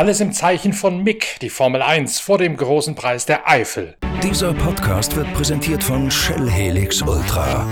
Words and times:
Alles 0.00 0.22
im 0.22 0.32
Zeichen 0.32 0.72
von 0.72 1.02
Mick, 1.02 1.36
die 1.42 1.50
Formel 1.50 1.82
1 1.82 2.20
vor 2.20 2.38
dem 2.38 2.56
großen 2.56 2.94
Preis 2.94 3.26
der 3.26 3.46
Eifel. 3.46 3.96
Dieser 4.22 4.54
Podcast 4.54 5.14
wird 5.14 5.30
präsentiert 5.34 5.84
von 5.84 6.10
Shell 6.10 6.48
Helix 6.48 7.02
Ultra. 7.02 7.68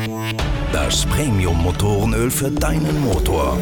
Das 0.70 1.06
Premium-Motorenöl 1.06 2.30
für 2.30 2.50
deinen 2.50 3.00
Motor. 3.00 3.56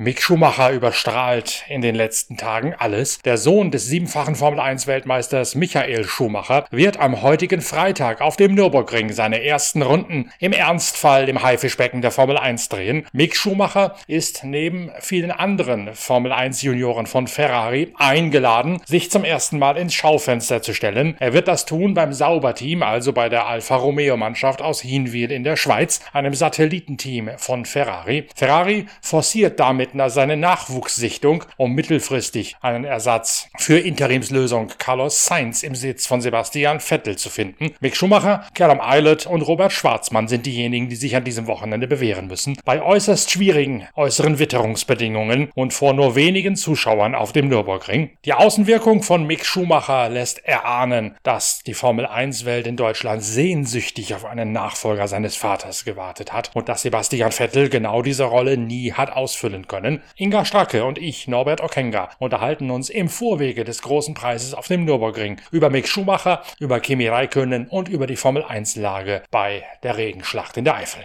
Mick 0.00 0.22
Schumacher 0.22 0.70
überstrahlt 0.70 1.64
in 1.68 1.82
den 1.82 1.96
letzten 1.96 2.36
Tagen 2.36 2.72
alles. 2.72 3.18
Der 3.22 3.36
Sohn 3.36 3.72
des 3.72 3.86
siebenfachen 3.86 4.36
Formel 4.36 4.60
1 4.60 4.86
Weltmeisters 4.86 5.56
Michael 5.56 6.04
Schumacher 6.04 6.66
wird 6.70 7.00
am 7.00 7.20
heutigen 7.22 7.60
Freitag 7.60 8.20
auf 8.20 8.36
dem 8.36 8.54
Nürburgring 8.54 9.10
seine 9.10 9.42
ersten 9.42 9.82
Runden 9.82 10.30
im 10.38 10.52
Ernstfall 10.52 11.28
im 11.28 11.42
Haifischbecken 11.42 12.00
der 12.00 12.12
Formel 12.12 12.38
1 12.38 12.68
drehen. 12.68 13.08
Mick 13.12 13.34
Schumacher 13.34 13.96
ist 14.06 14.44
neben 14.44 14.92
vielen 15.00 15.32
anderen 15.32 15.92
Formel 15.94 16.30
1 16.30 16.62
Junioren 16.62 17.06
von 17.06 17.26
Ferrari 17.26 17.92
eingeladen, 17.98 18.80
sich 18.86 19.10
zum 19.10 19.24
ersten 19.24 19.58
Mal 19.58 19.76
ins 19.76 19.94
Schaufenster 19.94 20.62
zu 20.62 20.74
stellen. 20.74 21.16
Er 21.18 21.32
wird 21.32 21.48
das 21.48 21.66
tun 21.66 21.94
beim 21.94 22.12
Sauberteam, 22.12 22.84
also 22.84 23.12
bei 23.12 23.28
der 23.28 23.48
Alfa 23.48 23.74
Romeo 23.74 24.16
Mannschaft 24.16 24.62
aus 24.62 24.80
Hinwil 24.80 25.32
in 25.32 25.42
der 25.42 25.56
Schweiz, 25.56 25.98
einem 26.12 26.34
Satellitenteam 26.34 27.30
von 27.36 27.64
Ferrari. 27.64 28.28
Ferrari 28.36 28.86
forciert 29.02 29.58
damit 29.58 29.87
Leitner 29.88 30.10
seine 30.10 30.36
Nachwuchssichtung, 30.36 31.44
um 31.56 31.72
mittelfristig 31.72 32.56
einen 32.60 32.84
Ersatz 32.84 33.48
für 33.56 33.78
Interimslösung 33.78 34.70
Carlos 34.76 35.24
Sainz 35.24 35.62
im 35.62 35.74
Sitz 35.74 36.06
von 36.06 36.20
Sebastian 36.20 36.80
Vettel 36.80 37.16
zu 37.16 37.30
finden. 37.30 37.72
Mick 37.80 37.96
Schumacher, 37.96 38.44
Callum 38.52 38.82
Eilert 38.82 39.24
und 39.24 39.40
Robert 39.40 39.72
Schwarzmann 39.72 40.28
sind 40.28 40.44
diejenigen, 40.44 40.90
die 40.90 40.96
sich 40.96 41.16
an 41.16 41.24
diesem 41.24 41.46
Wochenende 41.46 41.86
bewähren 41.86 42.26
müssen. 42.26 42.58
Bei 42.66 42.82
äußerst 42.82 43.30
schwierigen 43.30 43.88
äußeren 43.94 44.38
Witterungsbedingungen 44.38 45.50
und 45.54 45.72
vor 45.72 45.94
nur 45.94 46.14
wenigen 46.14 46.56
Zuschauern 46.56 47.14
auf 47.14 47.32
dem 47.32 47.48
Nürburgring. 47.48 48.10
Die 48.26 48.34
Außenwirkung 48.34 49.02
von 49.02 49.26
Mick 49.26 49.46
Schumacher 49.46 50.10
lässt 50.10 50.44
erahnen, 50.44 51.16
dass 51.22 51.60
die 51.60 51.72
Formel 51.72 52.04
1 52.04 52.44
Welt 52.44 52.66
in 52.66 52.76
Deutschland 52.76 53.22
sehnsüchtig 53.22 54.14
auf 54.14 54.26
einen 54.26 54.52
Nachfolger 54.52 55.08
seines 55.08 55.36
Vaters 55.36 55.86
gewartet 55.86 56.34
hat 56.34 56.50
und 56.52 56.68
dass 56.68 56.82
Sebastian 56.82 57.32
Vettel 57.32 57.70
genau 57.70 58.02
diese 58.02 58.24
Rolle 58.24 58.58
nie 58.58 58.92
hat 58.92 59.10
ausfüllen 59.12 59.66
können 59.66 59.77
können. 59.78 60.02
Inga 60.16 60.44
Stracke 60.44 60.84
und 60.84 60.98
ich, 60.98 61.28
Norbert 61.28 61.62
Okenga, 61.62 62.10
unterhalten 62.18 62.70
uns 62.70 62.90
im 62.90 63.08
Vorwege 63.08 63.64
des 63.64 63.82
großen 63.82 64.14
Preises 64.14 64.54
auf 64.54 64.66
dem 64.66 64.84
Nürburgring 64.84 65.40
über 65.52 65.70
Mick 65.70 65.88
Schumacher, 65.88 66.42
über 66.58 66.80
Kimi 66.80 67.06
Räikkönen 67.06 67.68
und 67.68 67.88
über 67.88 68.06
die 68.06 68.16
Formel 68.16 68.42
1 68.42 68.76
Lage 68.76 69.22
bei 69.30 69.62
der 69.82 69.96
Regenschlacht 69.96 70.56
in 70.56 70.64
der 70.64 70.76
Eifel. 70.76 71.04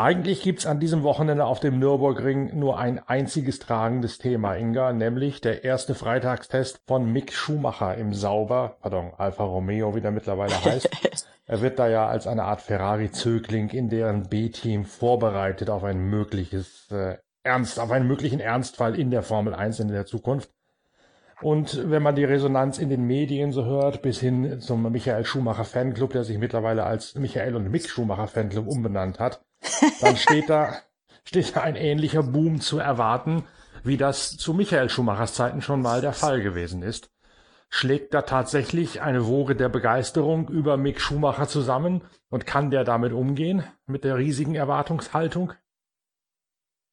Eigentlich 0.00 0.40
gibt's 0.40 0.64
an 0.64 0.80
diesem 0.80 1.02
Wochenende 1.02 1.44
auf 1.44 1.60
dem 1.60 1.78
Nürburgring 1.78 2.58
nur 2.58 2.78
ein 2.78 3.00
einziges 3.06 3.58
tragendes 3.58 4.16
Thema, 4.16 4.54
Inga, 4.54 4.94
nämlich 4.94 5.42
der 5.42 5.62
erste 5.62 5.94
Freitagstest 5.94 6.80
von 6.86 7.12
Mick 7.12 7.34
Schumacher 7.34 7.98
im 7.98 8.14
Sauber, 8.14 8.78
pardon, 8.80 9.12
Alfa 9.18 9.44
Romeo, 9.44 9.94
wie 9.94 10.00
der 10.00 10.10
mittlerweile 10.10 10.54
heißt. 10.64 10.88
er 11.44 11.60
wird 11.60 11.78
da 11.78 11.86
ja 11.86 12.08
als 12.08 12.26
eine 12.26 12.44
Art 12.44 12.62
Ferrari-Zögling 12.62 13.68
in 13.68 13.90
deren 13.90 14.30
B-Team 14.30 14.86
vorbereitet 14.86 15.68
auf 15.68 15.84
ein 15.84 15.98
mögliches 15.98 16.90
äh, 16.90 17.18
Ernst, 17.42 17.78
auf 17.78 17.90
einen 17.90 18.08
möglichen 18.08 18.40
Ernstfall 18.40 18.98
in 18.98 19.10
der 19.10 19.22
Formel 19.22 19.54
1 19.54 19.80
in 19.80 19.88
der 19.88 20.06
Zukunft. 20.06 20.50
Und 21.42 21.90
wenn 21.90 22.02
man 22.02 22.16
die 22.16 22.24
Resonanz 22.24 22.78
in 22.78 22.88
den 22.88 23.06
Medien 23.06 23.52
so 23.52 23.66
hört, 23.66 24.00
bis 24.00 24.18
hin 24.18 24.62
zum 24.62 24.90
Michael 24.90 25.26
Schumacher 25.26 25.64
Fanclub, 25.64 26.12
der 26.12 26.24
sich 26.24 26.38
mittlerweile 26.38 26.84
als 26.84 27.16
Michael 27.16 27.54
und 27.54 27.70
Mick 27.70 27.86
Schumacher 27.86 28.28
Fanclub 28.28 28.66
umbenannt 28.66 29.18
hat, 29.18 29.42
dann 30.00 30.16
steht 30.16 30.48
da, 30.48 30.74
steht 31.24 31.56
da 31.56 31.60
ein 31.60 31.76
ähnlicher 31.76 32.22
Boom 32.22 32.60
zu 32.60 32.78
erwarten, 32.78 33.44
wie 33.84 33.96
das 33.96 34.36
zu 34.36 34.54
Michael 34.54 34.90
Schumachers 34.90 35.34
Zeiten 35.34 35.62
schon 35.62 35.82
mal 35.82 36.00
der 36.00 36.12
Fall 36.12 36.42
gewesen 36.42 36.82
ist. 36.82 37.10
Schlägt 37.68 38.14
da 38.14 38.22
tatsächlich 38.22 39.00
eine 39.00 39.26
Woge 39.26 39.54
der 39.54 39.68
Begeisterung 39.68 40.48
über 40.48 40.76
Mick 40.76 41.00
Schumacher 41.00 41.46
zusammen 41.46 42.02
und 42.28 42.44
kann 42.44 42.70
der 42.70 42.82
damit 42.82 43.12
umgehen, 43.12 43.62
mit 43.86 44.02
der 44.02 44.16
riesigen 44.16 44.56
Erwartungshaltung? 44.56 45.52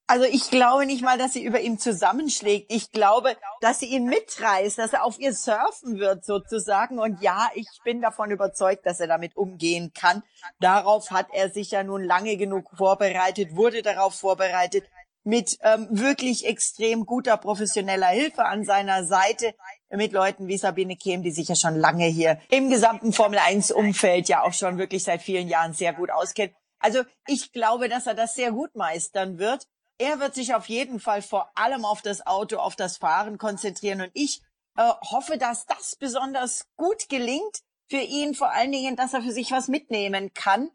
Also 0.10 0.24
ich 0.24 0.50
glaube 0.50 0.86
nicht 0.86 1.02
mal, 1.02 1.18
dass 1.18 1.34
sie 1.34 1.44
über 1.44 1.60
ihm 1.60 1.80
zusammenschlägt. 1.80 2.72
Ich 2.72 2.92
glaube, 2.92 3.36
dass 3.60 3.80
sie 3.80 3.88
ihn 3.88 4.06
mitreißt, 4.06 4.78
dass 4.78 4.94
er 4.94 5.04
auf 5.04 5.20
ihr 5.20 5.34
surfen 5.34 6.00
wird 6.00 6.24
sozusagen. 6.24 6.98
Und 6.98 7.22
ja, 7.22 7.50
ich 7.56 7.68
bin 7.84 8.02
davon 8.02 8.32
überzeugt, 8.32 8.86
dass 8.86 9.02
er 9.02 9.08
damit 9.08 9.36
umgehen 9.36 9.92
kann. 9.94 10.24
Darauf 10.60 11.12
hat 11.12 11.28
er 11.34 11.50
sich 11.50 11.72
ja 11.72 11.84
nun 11.84 12.06
lange 12.06 12.38
genug 12.38 12.72
vorbereitet, 12.78 13.56
wurde 13.58 13.82
darauf 13.82 14.16
vorbereitet, 14.16 14.86
mit 15.26 15.58
ähm, 15.62 15.90
wirklich 15.92 16.46
extrem 16.46 17.06
guter 17.06 17.36
professioneller 17.36 18.08
Hilfe 18.08 18.46
an 18.46 18.64
seiner 18.64 19.04
Seite, 19.04 19.56
mit 19.90 20.14
Leuten 20.14 20.48
wie 20.48 20.58
Sabine 20.58 20.96
Kehm, 20.96 21.22
die 21.22 21.32
sich 21.32 21.50
ja 21.50 21.56
schon 21.56 21.76
lange 21.76 22.06
hier 22.06 22.40
im 22.50 22.70
gesamten 22.70 23.12
Formel 23.12 23.40
1 23.40 23.72
Umfeld 23.74 24.30
ja 24.30 24.44
auch 24.44 24.54
schon 24.54 24.78
wirklich 24.78 25.04
seit 25.04 25.22
vielen 25.22 25.50
Jahren 25.50 25.74
sehr 25.74 25.92
gut 25.92 26.12
auskennt. 26.12 26.54
Also 26.80 27.04
ich 27.28 27.52
glaube, 27.52 27.90
dass 27.90 28.08
er 28.08 28.14
das 28.14 28.36
sehr 28.36 28.52
gut 28.52 28.74
meistern 28.76 29.38
wird. 29.38 29.68
Er 30.00 30.20
wird 30.20 30.36
sich 30.36 30.54
auf 30.54 30.68
jeden 30.68 31.00
Fall 31.00 31.22
vor 31.22 31.52
allem 31.56 31.84
auf 31.86 32.02
das 32.02 32.26
Auto, 32.26 32.58
auf 32.58 32.76
das 32.76 32.98
Fahren 32.98 33.38
konzentrieren 33.38 34.02
und 34.02 34.12
ich 34.14 34.42
äh, 34.78 34.92
hoffe, 35.12 35.38
dass 35.38 35.66
das 35.66 35.96
besonders 35.96 36.68
gut 36.76 37.10
gelingt 37.10 37.62
für 37.90 37.98
ihn, 37.98 38.36
vor 38.36 38.52
allen 38.52 38.72
Dingen, 38.72 38.96
dass 38.96 39.14
er 39.14 39.22
für 39.22 39.32
sich 39.32 39.52
was 39.52 39.68
mitnehmen 39.68 40.34
kann. 40.34 40.70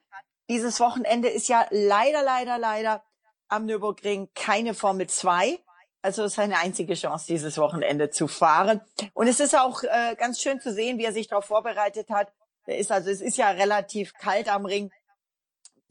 Dieses 0.48 0.80
Wochenende 0.80 1.28
ist 1.28 1.48
ja 1.48 1.66
leider, 1.70 2.22
leider, 2.22 2.58
leider 2.58 3.04
am 3.48 3.66
Nürburgring 3.66 4.28
keine 4.34 4.74
Formel 4.74 5.08
2. 5.08 5.58
Also 6.00 6.24
ist 6.24 6.34
seine 6.34 6.58
einzige 6.58 6.94
Chance, 6.94 7.26
dieses 7.28 7.58
Wochenende 7.58 8.10
zu 8.10 8.26
fahren. 8.26 8.80
Und 9.14 9.28
es 9.28 9.38
ist 9.38 9.56
auch 9.56 9.84
äh, 9.84 10.16
ganz 10.16 10.40
schön 10.40 10.60
zu 10.60 10.72
sehen, 10.72 10.98
wie 10.98 11.04
er 11.04 11.12
sich 11.12 11.28
darauf 11.28 11.44
vorbereitet 11.44 12.10
hat. 12.10 12.32
Er 12.66 12.78
ist 12.78 12.90
also, 12.90 13.08
es 13.08 13.20
ist 13.20 13.36
ja 13.36 13.50
relativ 13.50 14.14
kalt 14.14 14.48
am 14.48 14.66
Ring. 14.66 14.90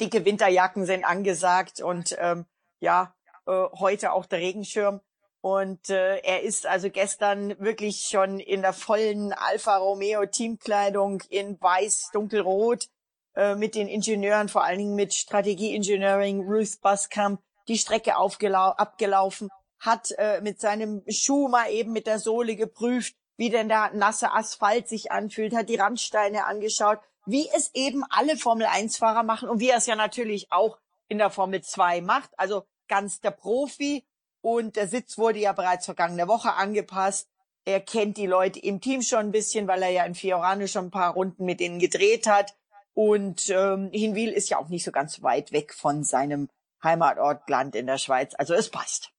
Dicke 0.01 0.25
Winterjacken 0.25 0.85
sind 0.85 1.05
angesagt 1.05 1.79
und 1.79 2.17
ähm, 2.19 2.45
ja, 2.79 3.13
äh, 3.51 3.69
heute 3.79 4.13
auch 4.13 4.25
der 4.25 4.39
Regenschirm. 4.39 5.01
Und 5.41 5.89
äh, 5.89 6.17
er 6.17 6.43
ist 6.43 6.67
also 6.67 6.89
gestern 6.89 7.59
wirklich 7.59 8.07
schon 8.09 8.39
in 8.39 8.61
der 8.61 8.73
vollen 8.73 9.33
Alfa 9.33 9.77
Romeo 9.77 10.25
Teamkleidung 10.25 11.21
in 11.29 11.59
weiß, 11.59 12.11
dunkelrot 12.13 12.87
äh, 13.35 13.55
mit 13.55 13.73
den 13.75 13.87
Ingenieuren, 13.87 14.49
vor 14.49 14.63
allen 14.63 14.77
Dingen 14.77 14.95
mit 14.95 15.13
Strategie 15.13 15.75
Engineering, 15.75 16.41
Ruth 16.41 16.79
Buskamp, 16.81 17.41
die 17.67 17.77
Strecke 17.77 18.15
abgelaufen, 18.15 19.49
hat 19.79 20.11
äh, 20.17 20.41
mit 20.41 20.61
seinem 20.61 21.03
Schuh 21.09 21.47
mal 21.47 21.71
eben 21.71 21.91
mit 21.91 22.05
der 22.05 22.19
Sohle 22.19 22.55
geprüft, 22.55 23.15
wie 23.37 23.49
denn 23.49 23.67
der 23.67 23.91
nasse 23.93 24.31
Asphalt 24.31 24.87
sich 24.87 25.11
anfühlt, 25.11 25.55
hat 25.55 25.69
die 25.69 25.75
Randsteine 25.75 26.45
angeschaut, 26.45 26.99
wie 27.25 27.49
es 27.55 27.71
eben 27.73 28.03
alle 28.09 28.37
Formel 28.37 28.67
1 28.67 28.97
Fahrer 28.97 29.23
machen 29.23 29.49
und 29.49 29.59
wie 29.59 29.69
er 29.69 29.77
es 29.77 29.87
ja 29.87 29.95
natürlich 29.95 30.51
auch 30.51 30.77
in 31.07 31.17
der 31.17 31.31
Formel 31.31 31.61
2 31.61 32.01
macht. 32.01 32.29
Also 32.37 32.63
ganz 32.91 33.21
der 33.21 33.31
Profi 33.31 34.03
und 34.41 34.75
der 34.75 34.87
Sitz 34.87 35.17
wurde 35.17 35.39
ja 35.39 35.53
bereits 35.53 35.85
vergangene 35.85 36.27
Woche 36.27 36.53
angepasst. 36.53 37.29
Er 37.63 37.79
kennt 37.79 38.17
die 38.17 38.25
Leute 38.25 38.59
im 38.59 38.81
Team 38.81 39.01
schon 39.01 39.19
ein 39.19 39.31
bisschen, 39.31 39.67
weil 39.67 39.81
er 39.81 39.89
ja 39.89 40.03
in 40.03 40.15
Fiorano 40.15 40.67
schon 40.67 40.85
ein 40.85 40.91
paar 40.91 41.13
Runden 41.13 41.45
mit 41.45 41.61
ihnen 41.61 41.79
gedreht 41.79 42.27
hat. 42.27 42.55
Und 42.93 43.49
ähm, 43.49 43.89
Hinwil 43.93 44.31
ist 44.31 44.49
ja 44.49 44.57
auch 44.57 44.67
nicht 44.67 44.83
so 44.83 44.91
ganz 44.91 45.23
weit 45.23 45.51
weg 45.51 45.73
von 45.73 46.03
seinem 46.03 46.49
Heimatort 46.83 47.49
Land 47.49 47.75
in 47.75 47.87
der 47.87 47.97
Schweiz. 47.97 48.33
Also 48.35 48.53
es 48.53 48.69
passt. 48.69 49.11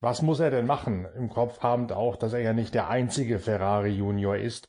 Was 0.00 0.22
muss 0.22 0.40
er 0.40 0.50
denn 0.50 0.66
machen? 0.66 1.06
Im 1.16 1.30
Kopf 1.30 1.60
habend 1.60 1.92
auch, 1.92 2.16
dass 2.16 2.32
er 2.32 2.40
ja 2.40 2.52
nicht 2.52 2.74
der 2.74 2.88
einzige 2.88 3.38
Ferrari 3.38 3.90
Junior 3.90 4.36
ist, 4.36 4.68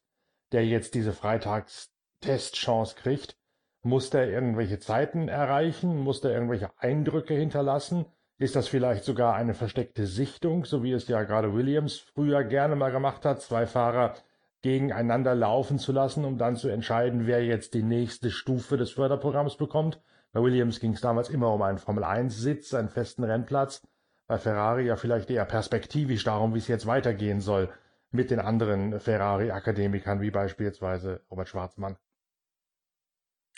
der 0.52 0.66
jetzt 0.66 0.96
diese 0.96 1.14
Freitagstestchance 1.14 2.96
kriegt. 2.96 3.38
Muss 3.84 4.10
der 4.10 4.30
irgendwelche 4.30 4.80
Zeiten 4.80 5.28
erreichen? 5.28 5.98
Muss 6.00 6.22
der 6.22 6.32
irgendwelche 6.32 6.72
Eindrücke 6.78 7.34
hinterlassen? 7.34 8.06
Ist 8.42 8.56
das 8.56 8.68
vielleicht 8.68 9.04
sogar 9.04 9.36
eine 9.36 9.54
versteckte 9.54 10.08
Sichtung, 10.08 10.66
so 10.66 10.82
wie 10.82 10.94
es 10.94 11.08
ja 11.08 11.22
gerade 11.22 11.54
Williams 11.54 12.00
früher 12.00 12.44
gerne 12.44 12.76
mal 12.76 12.92
gemacht 12.92 13.24
hat, 13.24 13.40
zwei 13.40 13.68
Fahrer 13.68 14.16
gegeneinander 14.64 15.36
laufen 15.36 15.78
zu 15.78 15.92
lassen, 15.92 16.26
um 16.26 16.40
dann 16.40 16.56
zu 16.56 16.68
entscheiden, 16.68 17.28
wer 17.28 17.46
jetzt 17.46 17.76
die 17.76 17.84
nächste 17.84 18.32
Stufe 18.32 18.78
des 18.78 18.90
Förderprogramms 18.90 19.58
bekommt? 19.58 20.02
Bei 20.32 20.42
Williams 20.42 20.80
ging 20.80 20.94
es 20.94 21.02
damals 21.02 21.30
immer 21.30 21.54
um 21.54 21.62
einen 21.62 21.78
Formel-1-Sitz, 21.78 22.74
einen 22.74 22.90
festen 22.90 23.24
Rennplatz. 23.24 23.84
Bei 24.26 24.40
Ferrari 24.40 24.88
ja 24.88 24.96
vielleicht 24.96 25.30
eher 25.30 25.46
perspektivisch 25.46 26.24
darum, 26.24 26.56
wie 26.56 26.60
es 26.60 26.68
jetzt 26.68 26.88
weitergehen 26.88 27.42
soll 27.42 27.70
mit 28.10 28.32
den 28.32 28.40
anderen 28.40 29.00
Ferrari-Akademikern, 29.00 30.20
wie 30.20 30.32
beispielsweise 30.32 31.22
Robert 31.30 31.48
Schwarzmann. 31.48 31.96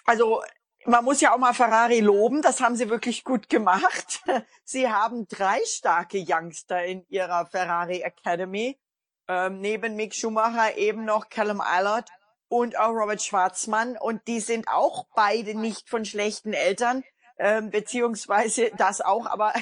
Also 0.03 0.41
man 0.85 1.03
muss 1.03 1.21
ja 1.21 1.33
auch 1.33 1.37
mal 1.37 1.53
Ferrari 1.53 1.99
loben, 1.99 2.41
das 2.41 2.61
haben 2.61 2.75
sie 2.75 2.89
wirklich 2.89 3.23
gut 3.23 3.49
gemacht. 3.49 4.21
Sie 4.63 4.89
haben 4.89 5.27
drei 5.27 5.59
starke 5.65 6.23
Youngster 6.25 6.83
in 6.83 7.05
ihrer 7.09 7.45
Ferrari 7.45 8.01
Academy. 8.01 8.79
Ähm, 9.27 9.59
neben 9.59 9.95
Mick 9.95 10.13
Schumacher 10.13 10.77
eben 10.77 11.05
noch 11.05 11.29
Callum 11.29 11.61
Eilert 11.61 12.09
und 12.49 12.77
auch 12.77 12.91
Robert 12.91 13.21
Schwarzmann 13.21 13.97
und 13.97 14.27
die 14.27 14.41
sind 14.41 14.67
auch 14.67 15.07
beide 15.15 15.55
nicht 15.55 15.89
von 15.89 16.05
schlechten 16.05 16.53
Eltern, 16.53 17.03
ähm, 17.39 17.71
beziehungsweise 17.71 18.71
das 18.77 19.01
auch, 19.01 19.25
aber 19.25 19.53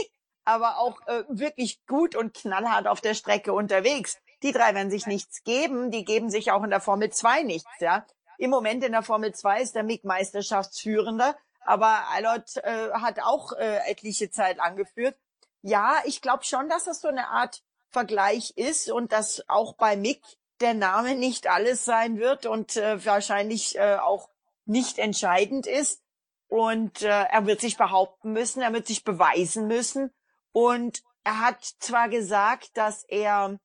aber 0.44 0.78
auch 0.78 0.98
äh, 1.06 1.24
wirklich 1.28 1.84
gut 1.86 2.16
und 2.16 2.34
knallhart 2.34 2.86
auf 2.86 3.00
der 3.00 3.14
Strecke 3.14 3.52
unterwegs. 3.52 4.18
Die 4.42 4.52
drei 4.52 4.74
werden 4.74 4.90
sich 4.90 5.06
nichts 5.06 5.42
geben, 5.44 5.90
die 5.90 6.04
geben 6.04 6.30
sich 6.30 6.50
auch 6.50 6.64
in 6.64 6.70
der 6.70 6.80
Formel 6.80 7.10
2 7.10 7.42
nichts, 7.42 7.70
ja. 7.78 8.06
Im 8.40 8.48
Moment 8.48 8.82
in 8.82 8.92
der 8.92 9.02
Formel 9.02 9.34
2 9.34 9.60
ist 9.60 9.74
der 9.74 9.82
Mick 9.82 10.02
Meisterschaftsführender, 10.02 11.36
aber 11.60 12.08
Eilert 12.10 12.56
äh, 12.56 12.90
hat 12.92 13.20
auch 13.20 13.52
äh, 13.52 13.80
etliche 13.86 14.30
Zeit 14.30 14.58
angeführt. 14.60 15.14
Ja, 15.60 15.98
ich 16.06 16.22
glaube 16.22 16.44
schon, 16.44 16.70
dass 16.70 16.86
das 16.86 17.02
so 17.02 17.08
eine 17.08 17.28
Art 17.28 17.62
Vergleich 17.90 18.54
ist 18.56 18.90
und 18.90 19.12
dass 19.12 19.44
auch 19.46 19.74
bei 19.74 19.94
Mick 19.94 20.22
der 20.62 20.72
Name 20.72 21.16
nicht 21.16 21.48
alles 21.48 21.84
sein 21.84 22.18
wird 22.18 22.46
und 22.46 22.76
äh, 22.76 23.04
wahrscheinlich 23.04 23.76
äh, 23.76 23.96
auch 23.96 24.30
nicht 24.64 24.98
entscheidend 24.98 25.66
ist. 25.66 26.02
Und 26.48 27.02
äh, 27.02 27.08
er 27.08 27.44
wird 27.44 27.60
sich 27.60 27.76
behaupten 27.76 28.32
müssen, 28.32 28.62
er 28.62 28.72
wird 28.72 28.86
sich 28.86 29.04
beweisen 29.04 29.66
müssen. 29.66 30.14
Und 30.52 31.02
er 31.24 31.40
hat 31.40 31.62
zwar 31.62 32.08
gesagt, 32.08 32.70
dass 32.78 33.04
er 33.04 33.60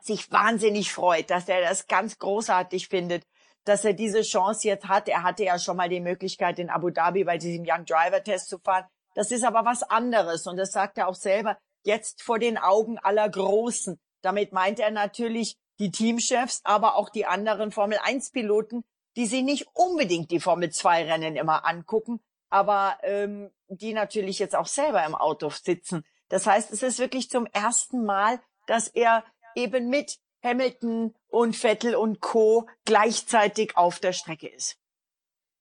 sich 0.00 0.32
wahnsinnig 0.32 0.92
freut, 0.92 1.30
dass 1.30 1.48
er 1.48 1.60
das 1.60 1.86
ganz 1.86 2.18
großartig 2.18 2.88
findet, 2.88 3.24
dass 3.64 3.84
er 3.84 3.94
diese 3.94 4.22
Chance 4.22 4.68
jetzt 4.68 4.88
hat. 4.88 5.08
Er 5.08 5.22
hatte 5.22 5.44
ja 5.44 5.58
schon 5.58 5.76
mal 5.76 5.88
die 5.88 6.00
Möglichkeit, 6.00 6.58
in 6.58 6.70
Abu 6.70 6.90
Dhabi 6.90 7.24
bei 7.24 7.38
diesem 7.38 7.64
Young 7.66 7.84
Driver 7.84 8.22
Test 8.22 8.48
zu 8.48 8.58
fahren. 8.58 8.84
Das 9.14 9.30
ist 9.30 9.44
aber 9.44 9.64
was 9.64 9.82
anderes. 9.82 10.46
Und 10.46 10.56
das 10.56 10.72
sagt 10.72 10.98
er 10.98 11.08
auch 11.08 11.14
selber, 11.14 11.58
jetzt 11.84 12.22
vor 12.22 12.38
den 12.38 12.58
Augen 12.58 12.98
aller 12.98 13.28
Großen. 13.28 13.98
Damit 14.22 14.52
meint 14.52 14.80
er 14.80 14.90
natürlich 14.90 15.56
die 15.78 15.90
Teamchefs, 15.90 16.60
aber 16.64 16.96
auch 16.96 17.08
die 17.08 17.26
anderen 17.26 17.72
Formel 17.72 17.98
1 18.02 18.30
Piloten, 18.30 18.84
die 19.16 19.26
sich 19.26 19.42
nicht 19.42 19.66
unbedingt 19.74 20.30
die 20.30 20.40
Formel 20.40 20.70
2 20.70 21.04
Rennen 21.04 21.36
immer 21.36 21.64
angucken, 21.64 22.20
aber 22.50 22.98
ähm, 23.02 23.50
die 23.68 23.92
natürlich 23.92 24.38
jetzt 24.38 24.56
auch 24.56 24.66
selber 24.66 25.04
im 25.04 25.14
Auto 25.14 25.50
sitzen. 25.50 26.04
Das 26.28 26.46
heißt, 26.46 26.72
es 26.72 26.82
ist 26.82 26.98
wirklich 26.98 27.30
zum 27.30 27.46
ersten 27.46 28.04
Mal, 28.04 28.40
dass 28.66 28.88
er 28.88 29.24
eben 29.54 29.88
mit 29.88 30.18
Hamilton 30.44 31.14
und 31.28 31.56
Vettel 31.56 31.96
und 31.96 32.20
Co. 32.20 32.68
gleichzeitig 32.84 33.76
auf 33.76 33.98
der 33.98 34.12
Strecke 34.12 34.46
ist. 34.46 34.76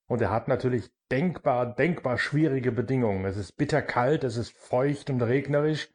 Und 0.07 0.21
er 0.21 0.29
hat 0.29 0.49
natürlich 0.49 0.91
denkbar, 1.09 1.65
denkbar 1.73 2.17
schwierige 2.17 2.71
Bedingungen. 2.71 3.25
Es 3.25 3.37
ist 3.37 3.53
bitterkalt, 3.53 4.23
es 4.23 4.35
ist 4.35 4.51
feucht 4.51 5.09
und 5.09 5.21
regnerisch 5.21 5.89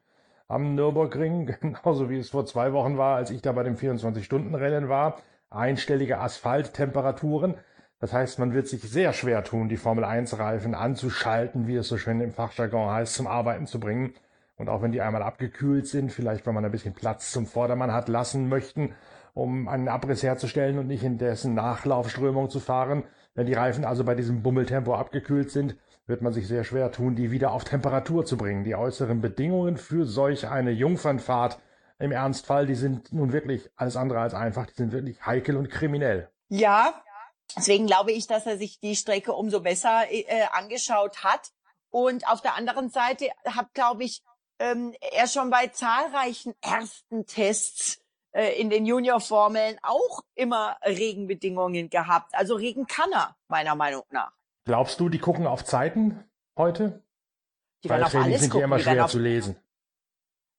am 0.47 0.73
Nürburgring, 0.73 1.45
genauso 1.61 2.09
wie 2.09 2.17
es 2.17 2.31
vor 2.31 2.45
zwei 2.45 2.73
Wochen 2.73 2.97
war, 2.97 3.15
als 3.15 3.29
ich 3.29 3.41
da 3.41 3.51
bei 3.51 3.63
dem 3.63 3.77
24-Stunden-Rennen 3.77 4.89
war. 4.89 5.21
Einstellige 5.51 6.19
Asphalttemperaturen. 6.19 7.55
Das 7.99 8.13
heißt, 8.13 8.39
man 8.39 8.53
wird 8.53 8.67
sich 8.67 8.81
sehr 8.81 9.13
schwer 9.13 9.43
tun, 9.43 9.69
die 9.69 9.77
Formel-1-Reifen 9.77 10.73
anzuschalten, 10.73 11.67
wie 11.67 11.75
es 11.75 11.87
so 11.87 11.97
schön 11.97 12.21
im 12.21 12.31
Fachjargon 12.31 12.89
heißt, 12.89 13.13
zum 13.13 13.27
Arbeiten 13.27 13.67
zu 13.67 13.79
bringen. 13.79 14.13
Und 14.59 14.69
auch 14.69 14.81
wenn 14.81 14.91
die 14.91 15.01
einmal 15.01 15.23
abgekühlt 15.23 15.87
sind, 15.87 16.11
vielleicht 16.11 16.45
wenn 16.45 16.53
man 16.53 16.65
ein 16.65 16.71
bisschen 16.71 16.93
Platz 16.93 17.31
zum 17.31 17.47
Vordermann 17.47 17.93
hat 17.93 18.09
lassen 18.09 18.49
möchten, 18.49 18.93
um 19.33 19.69
einen 19.69 19.87
Abriss 19.87 20.21
herzustellen 20.21 20.77
und 20.77 20.87
nicht 20.87 21.03
in 21.03 21.17
dessen 21.17 21.53
Nachlaufströmung 21.53 22.49
zu 22.49 22.59
fahren. 22.59 23.03
Wenn 23.33 23.47
die 23.47 23.53
Reifen 23.53 23.85
also 23.85 24.03
bei 24.03 24.15
diesem 24.15 24.43
Bummeltempo 24.43 24.93
abgekühlt 24.93 25.49
sind, 25.49 25.77
wird 26.07 26.21
man 26.21 26.33
sich 26.33 26.45
sehr 26.47 26.65
schwer 26.65 26.91
tun, 26.91 27.15
die 27.15 27.31
wieder 27.31 27.53
auf 27.53 27.63
Temperatur 27.63 28.25
zu 28.25 28.35
bringen. 28.35 28.65
Die 28.65 28.75
äußeren 28.75 29.21
Bedingungen 29.21 29.77
für 29.77 30.05
solch 30.05 30.49
eine 30.49 30.71
Jungfernfahrt 30.71 31.57
im 31.97 32.11
Ernstfall, 32.11 32.65
die 32.65 32.75
sind 32.75 33.13
nun 33.13 33.31
wirklich 33.31 33.69
alles 33.77 33.95
andere 33.95 34.19
als 34.19 34.33
einfach, 34.33 34.65
die 34.65 34.73
sind 34.73 34.91
wirklich 34.91 35.25
heikel 35.25 35.55
und 35.55 35.69
kriminell. 35.69 36.29
Ja, 36.49 37.01
deswegen 37.55 37.87
glaube 37.87 38.11
ich, 38.11 38.27
dass 38.27 38.45
er 38.45 38.57
sich 38.57 38.79
die 38.81 38.97
Strecke 38.97 39.31
umso 39.31 39.61
besser 39.61 40.03
äh, 40.09 40.25
angeschaut 40.51 41.23
hat. 41.23 41.51
Und 41.91 42.27
auf 42.27 42.41
der 42.41 42.55
anderen 42.55 42.89
Seite 42.89 43.29
hat, 43.45 43.73
glaube 43.73 44.03
ich, 44.03 44.21
ähm, 44.59 44.93
er 45.13 45.27
schon 45.27 45.49
bei 45.49 45.67
zahlreichen 45.67 46.53
ersten 46.61 47.25
Tests 47.25 48.01
äh, 48.31 48.59
in 48.59 48.69
den 48.69 48.85
Juniorformeln 48.85 49.77
auch 49.81 50.21
immer 50.35 50.77
Regenbedingungen 50.85 51.89
gehabt. 51.89 52.33
Also 52.35 52.55
Regen 52.55 52.85
kann 52.85 53.11
er, 53.11 53.35
meiner 53.47 53.75
Meinung 53.75 54.03
nach. 54.11 54.31
Glaubst 54.65 54.99
du, 54.99 55.09
die 55.09 55.19
gucken 55.19 55.47
auf 55.47 55.65
Zeiten 55.65 56.23
heute? 56.55 57.01
Die 57.83 57.89
werden 57.89 58.01
Weil 58.01 58.07
auf 58.07 58.15
alles 58.15 58.41
sind 58.41 58.49
gucken. 58.51 58.59
ja 58.59 58.65
immer 58.65 58.79
schwer 58.79 59.05
auf, 59.05 59.11
zu 59.11 59.19
lesen. 59.19 59.57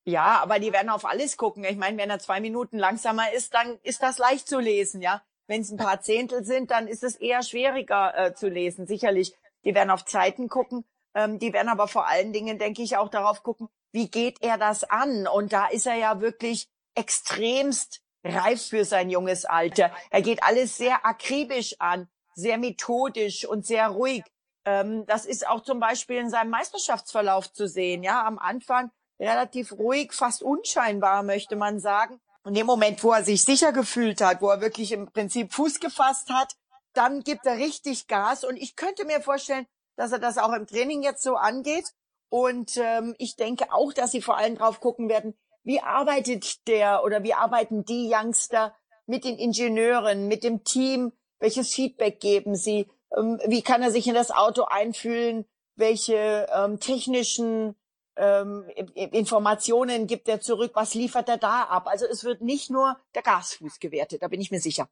Ja, 0.05 0.41
aber 0.41 0.59
die 0.59 0.73
werden 0.73 0.89
auf 0.89 1.05
alles 1.05 1.37
gucken. 1.37 1.65
Ich 1.65 1.77
meine, 1.77 1.99
wenn 1.99 2.11
er 2.11 2.19
zwei 2.19 2.41
Minuten 2.41 2.79
langsamer 2.79 3.33
ist, 3.33 3.55
dann 3.55 3.79
ist 3.83 4.03
das 4.03 4.19
leicht 4.19 4.49
zu 4.49 4.59
lesen, 4.59 5.03
ja. 5.03 5.23
Wenn 5.47 5.61
es 5.63 5.71
ein 5.71 5.77
paar 5.77 6.01
Zehntel 6.01 6.45
sind, 6.45 6.71
dann 6.71 6.87
ist 6.87 7.03
es 7.03 7.17
eher 7.17 7.43
schwieriger 7.43 8.17
äh, 8.17 8.35
zu 8.35 8.49
lesen, 8.49 8.87
sicherlich. 8.87 9.35
Die 9.65 9.75
werden 9.75 9.91
auf 9.91 10.05
Zeiten 10.05 10.49
gucken. 10.49 10.85
Ähm, 11.15 11.39
die 11.39 11.53
werden 11.53 11.69
aber 11.69 11.89
vor 11.89 12.07
allen 12.07 12.33
Dingen, 12.33 12.59
denke 12.59 12.83
ich, 12.83 12.97
auch 12.97 13.09
darauf 13.09 13.43
gucken, 13.43 13.69
wie 13.93 14.09
geht 14.09 14.39
er 14.41 14.59
das 14.59 14.85
an? 14.85 15.27
Und 15.27 15.53
da 15.53 15.67
ist 15.67 15.87
er 15.87 15.97
ja 15.97 16.21
wirklich 16.21 16.69
extremst 16.95 18.01
reif 18.25 18.69
für 18.69 18.85
sein 18.85 19.11
junges 19.11 19.45
Alter. 19.45 19.93
Er 20.11 20.23
geht 20.23 20.43
alles 20.43 20.77
sehr 20.77 21.07
akribisch 21.07 21.77
an, 21.79 22.09
sehr 22.35 22.59
methodisch 22.59 23.47
und 23.47 23.67
sehr 23.67 23.89
ruhig. 23.89 24.25
Ähm, 24.65 25.07
das 25.07 25.25
ist 25.25 25.47
auch 25.47 25.63
zum 25.63 25.81
Beispiel 25.81 26.17
in 26.17 26.31
seinem 26.31 26.51
Meisterschaftsverlauf 26.51 27.53
zu 27.53 27.67
sehen. 27.67 28.03
Ja, 28.03 28.27
am 28.27 28.39
Anfang 28.39 28.91
relativ 29.19 29.73
ruhig, 29.73 30.13
fast 30.13 30.43
unscheinbar, 30.43 31.23
möchte 31.23 31.57
man 31.57 31.81
sagen. 31.81 32.21
Und 32.43 32.57
im 32.57 32.67
Moment, 32.67 33.03
wo 33.05 33.13
er 33.13 33.23
sich 33.23 33.45
sicher 33.45 33.73
gefühlt 33.73 34.21
hat, 34.21 34.41
wo 34.41 34.49
er 34.49 34.61
wirklich 34.61 34.93
im 34.93 35.11
Prinzip 35.13 35.53
Fuß 35.53 35.81
gefasst 35.81 36.31
hat, 36.31 36.57
dann 36.95 37.23
gibt 37.23 37.47
er 37.47 37.59
richtig 37.59 38.07
Gas. 38.07 38.45
Und 38.45 38.57
ich 38.57 38.77
könnte 38.77 39.05
mir 39.05 39.21
vorstellen, 39.21 39.67
dass 39.97 40.13
er 40.13 40.19
das 40.19 40.39
auch 40.39 40.53
im 40.53 40.67
Training 40.67 41.03
jetzt 41.03 41.23
so 41.23 41.37
angeht. 41.37 41.93
Und 42.31 42.77
ähm, 42.77 43.15
ich 43.19 43.37
denke 43.37 43.73
auch, 43.73 43.93
dass 43.93 44.13
sie 44.13 44.23
vor 44.23 44.39
allem 44.39 44.57
drauf 44.57 44.81
gucken 44.81 45.09
werden, 45.09 45.35
wie 45.65 45.81
arbeitet 45.81 46.67
der 46.69 47.05
oder 47.05 47.23
wie 47.23 47.35
arbeiten 47.35 47.85
die 47.85 48.11
Youngster 48.11 48.75
mit 49.07 49.25
den 49.25 49.37
Ingenieuren, 49.37 50.29
mit 50.29 50.45
dem 50.45 50.65
Team? 50.65 51.13
Welches 51.41 51.75
Feedback 51.75 52.21
geben 52.21 52.55
sie? 52.55 52.89
Ähm, 53.17 53.41
wie 53.47 53.63
kann 53.63 53.83
er 53.83 53.91
sich 53.91 54.07
in 54.07 54.15
das 54.15 54.31
Auto 54.31 54.63
einfühlen? 54.63 55.45
Welche 55.75 56.47
ähm, 56.55 56.79
technischen 56.79 57.75
ähm, 58.17 58.65
Informationen 58.95 60.07
gibt 60.07 60.29
er 60.29 60.41
zurück? 60.41 60.73
Was 60.75 60.95
liefert 60.95 61.29
er 61.29 61.39
da 61.39 61.65
ab? 61.65 61.89
Also 61.89 62.07
es 62.07 62.23
wird 62.23 62.43
nicht 62.43 62.71
nur 62.71 62.97
der 63.15 63.23
Gasfuß 63.23 63.81
gewertet, 63.81 64.23
da 64.23 64.29
bin 64.29 64.41
ich 64.41 64.51
mir 64.51 64.61
sicher. 64.61 64.89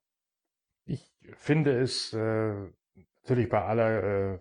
Ich 0.86 1.00
finde 1.36 1.80
es 1.80 2.12
äh, 2.14 2.54
natürlich 3.22 3.48
bei 3.48 3.62
aller 3.62 4.34
äh, 4.34 4.38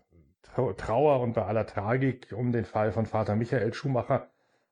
Trauer 0.78 1.22
und 1.22 1.34
bei 1.34 1.46
aller 1.46 1.66
Tragik 1.66 2.34
um 2.36 2.52
den 2.52 2.66
Fall 2.66 2.92
von 2.92 3.06
Vater 3.06 3.36
Michael 3.36 3.74
Schumacher 3.74 4.28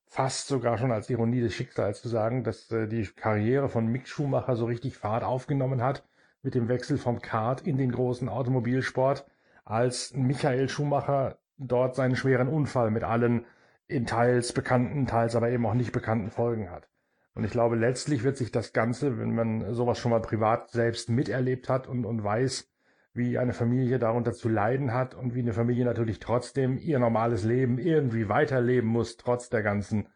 fast 0.08 0.48
sogar 0.48 0.78
schon 0.78 0.92
als 0.92 1.10
Ironie 1.10 1.42
des 1.42 1.54
Schicksals 1.54 2.02
zu 2.02 2.10
sagen, 2.10 2.44
dass 2.44 2.72
äh, 2.72 2.88
die 2.88 3.06
Karriere 3.06 3.70
von 3.70 3.88
Mick 3.88 4.08
Schumacher 4.08 4.56
so 4.56 4.66
richtig 4.66 4.98
Fahrt 4.98 5.24
aufgenommen 5.24 5.82
hat 5.82 6.04
mit 6.42 6.56
dem 6.56 6.68
Wechsel 6.68 6.98
vom 6.98 7.22
Kart 7.22 7.62
in 7.62 7.78
den 7.78 7.92
großen 7.92 8.30
Automobilsport, 8.30 9.26
als 9.64 10.14
Michael 10.14 10.70
Schumacher 10.70 11.38
dort 11.58 11.96
seinen 11.96 12.16
schweren 12.16 12.48
Unfall 12.48 12.92
mit 12.92 13.04
allen 13.04 13.46
in 13.88 14.06
teils 14.06 14.54
bekannten, 14.54 15.08
teils 15.08 15.36
aber 15.36 15.50
eben 15.50 15.66
auch 15.66 15.74
nicht 15.74 15.92
bekannten 15.92 16.30
Folgen 16.30 16.70
hat. 16.70 16.88
Und 17.34 17.44
ich 17.44 17.52
glaube, 17.52 17.76
letztlich 17.76 18.24
wird 18.24 18.38
sich 18.38 18.52
das 18.52 18.74
Ganze, 18.74 19.20
wenn 19.20 19.36
man 19.36 19.74
sowas 19.74 20.00
schon 20.00 20.12
mal 20.12 20.22
privat 20.22 20.72
selbst 20.72 21.10
miterlebt 21.10 21.68
hat 21.68 21.88
und, 21.88 22.06
und 22.06 22.24
weiß, 22.24 22.70
wie 23.16 23.38
eine 23.38 23.54
Familie 23.54 23.98
darunter 23.98 24.34
zu 24.34 24.50
leiden 24.50 24.94
hat 24.94 25.16
und 25.16 25.34
wie 25.34 25.40
eine 25.40 25.54
Familie 25.54 25.86
natürlich 25.86 26.20
trotzdem 26.20 26.78
ihr 26.78 27.00
normales 27.00 27.44
Leben 27.46 27.80
irgendwie 27.80 28.28
weiterleben 28.28 28.90
muss, 28.90 29.16
trotz 29.16 29.50
der 29.50 29.64
ganzen 29.64 30.08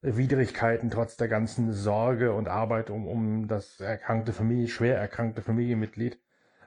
Widrigkeiten, 0.00 0.90
trotz 0.90 1.16
der 1.16 1.28
ganzen 1.28 1.72
Sorge 1.72 2.32
und 2.32 2.48
Arbeit 2.48 2.88
um, 2.88 3.06
um 3.06 3.48
das 3.48 3.80
erkrankte 3.80 4.32
Familie, 4.32 4.68
schwer 4.68 4.96
erkrankte 4.96 5.42
Familienmitglied. 5.42 6.18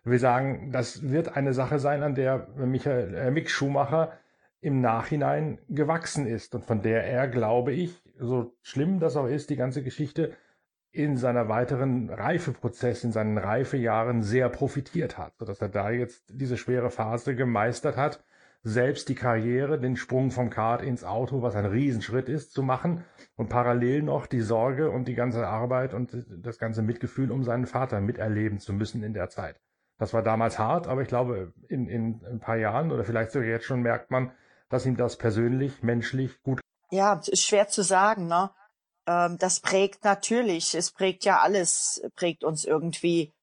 Wir 0.03 0.19
sagen, 0.19 0.71
das 0.71 1.09
wird 1.09 1.35
eine 1.35 1.53
Sache 1.53 1.79
sein, 1.79 2.03
an 2.03 2.15
der 2.15 2.47
Michael, 2.57 3.15
äh, 3.15 3.31
Mick 3.31 3.49
Schumacher 3.49 4.13
im 4.59 4.81
Nachhinein 4.81 5.59
gewachsen 5.67 6.27
ist 6.27 6.53
und 6.53 6.65
von 6.65 6.83
der 6.83 7.05
er, 7.05 7.27
glaube 7.27 7.73
ich, 7.73 8.03
so 8.19 8.53
schlimm 8.61 8.99
das 8.99 9.17
auch 9.17 9.27
ist, 9.27 9.49
die 9.49 9.55
ganze 9.55 9.81
Geschichte, 9.81 10.33
in 10.91 11.15
seiner 11.17 11.47
weiteren 11.47 12.09
Reifeprozess, 12.09 13.03
in 13.03 13.11
seinen 13.11 13.37
Reifejahren 13.37 14.23
sehr 14.23 14.49
profitiert 14.49 15.17
hat, 15.17 15.33
sodass 15.37 15.61
er 15.61 15.69
da 15.69 15.89
jetzt 15.89 16.23
diese 16.27 16.57
schwere 16.57 16.89
Phase 16.89 17.35
gemeistert 17.35 17.95
hat, 17.95 18.23
selbst 18.63 19.09
die 19.09 19.15
Karriere, 19.15 19.79
den 19.79 19.95
Sprung 19.95 20.29
vom 20.29 20.49
Kart 20.49 20.83
ins 20.83 21.03
Auto, 21.03 21.41
was 21.41 21.55
ein 21.55 21.65
Riesenschritt 21.65 22.29
ist, 22.29 22.51
zu 22.53 22.61
machen 22.61 23.03
und 23.35 23.49
parallel 23.49 24.03
noch 24.03 24.27
die 24.27 24.41
Sorge 24.41 24.91
und 24.91 25.07
die 25.07 25.15
ganze 25.15 25.47
Arbeit 25.47 25.93
und 25.93 26.25
das 26.29 26.59
ganze 26.59 26.83
Mitgefühl 26.83 27.31
um 27.31 27.43
seinen 27.43 27.65
Vater 27.65 28.01
miterleben 28.01 28.59
zu 28.59 28.73
müssen 28.73 29.01
in 29.01 29.13
der 29.13 29.29
Zeit. 29.29 29.59
Das 29.97 30.13
war 30.13 30.23
damals 30.23 30.59
hart, 30.59 30.87
aber 30.87 31.01
ich 31.01 31.07
glaube, 31.07 31.53
in, 31.69 31.87
in 31.87 32.21
ein 32.25 32.39
paar 32.39 32.57
Jahren 32.57 32.91
oder 32.91 33.03
vielleicht 33.03 33.31
sogar 33.31 33.47
jetzt 33.47 33.65
schon 33.65 33.81
merkt 33.81 34.11
man, 34.11 34.31
dass 34.69 34.85
ihm 34.85 34.97
das 34.97 35.17
persönlich, 35.17 35.83
menschlich 35.83 36.41
gut. 36.43 36.59
Ja, 36.91 37.19
ist 37.25 37.43
schwer 37.43 37.67
zu 37.67 37.81
sagen, 37.81 38.27
ne? 38.27 38.51
Ähm, 39.07 39.37
das 39.37 39.59
prägt 39.59 40.03
natürlich, 40.03 40.75
es 40.75 40.91
prägt 40.91 41.25
ja 41.25 41.39
alles, 41.39 42.01
prägt 42.15 42.43
uns 42.43 42.65
irgendwie. 42.65 43.33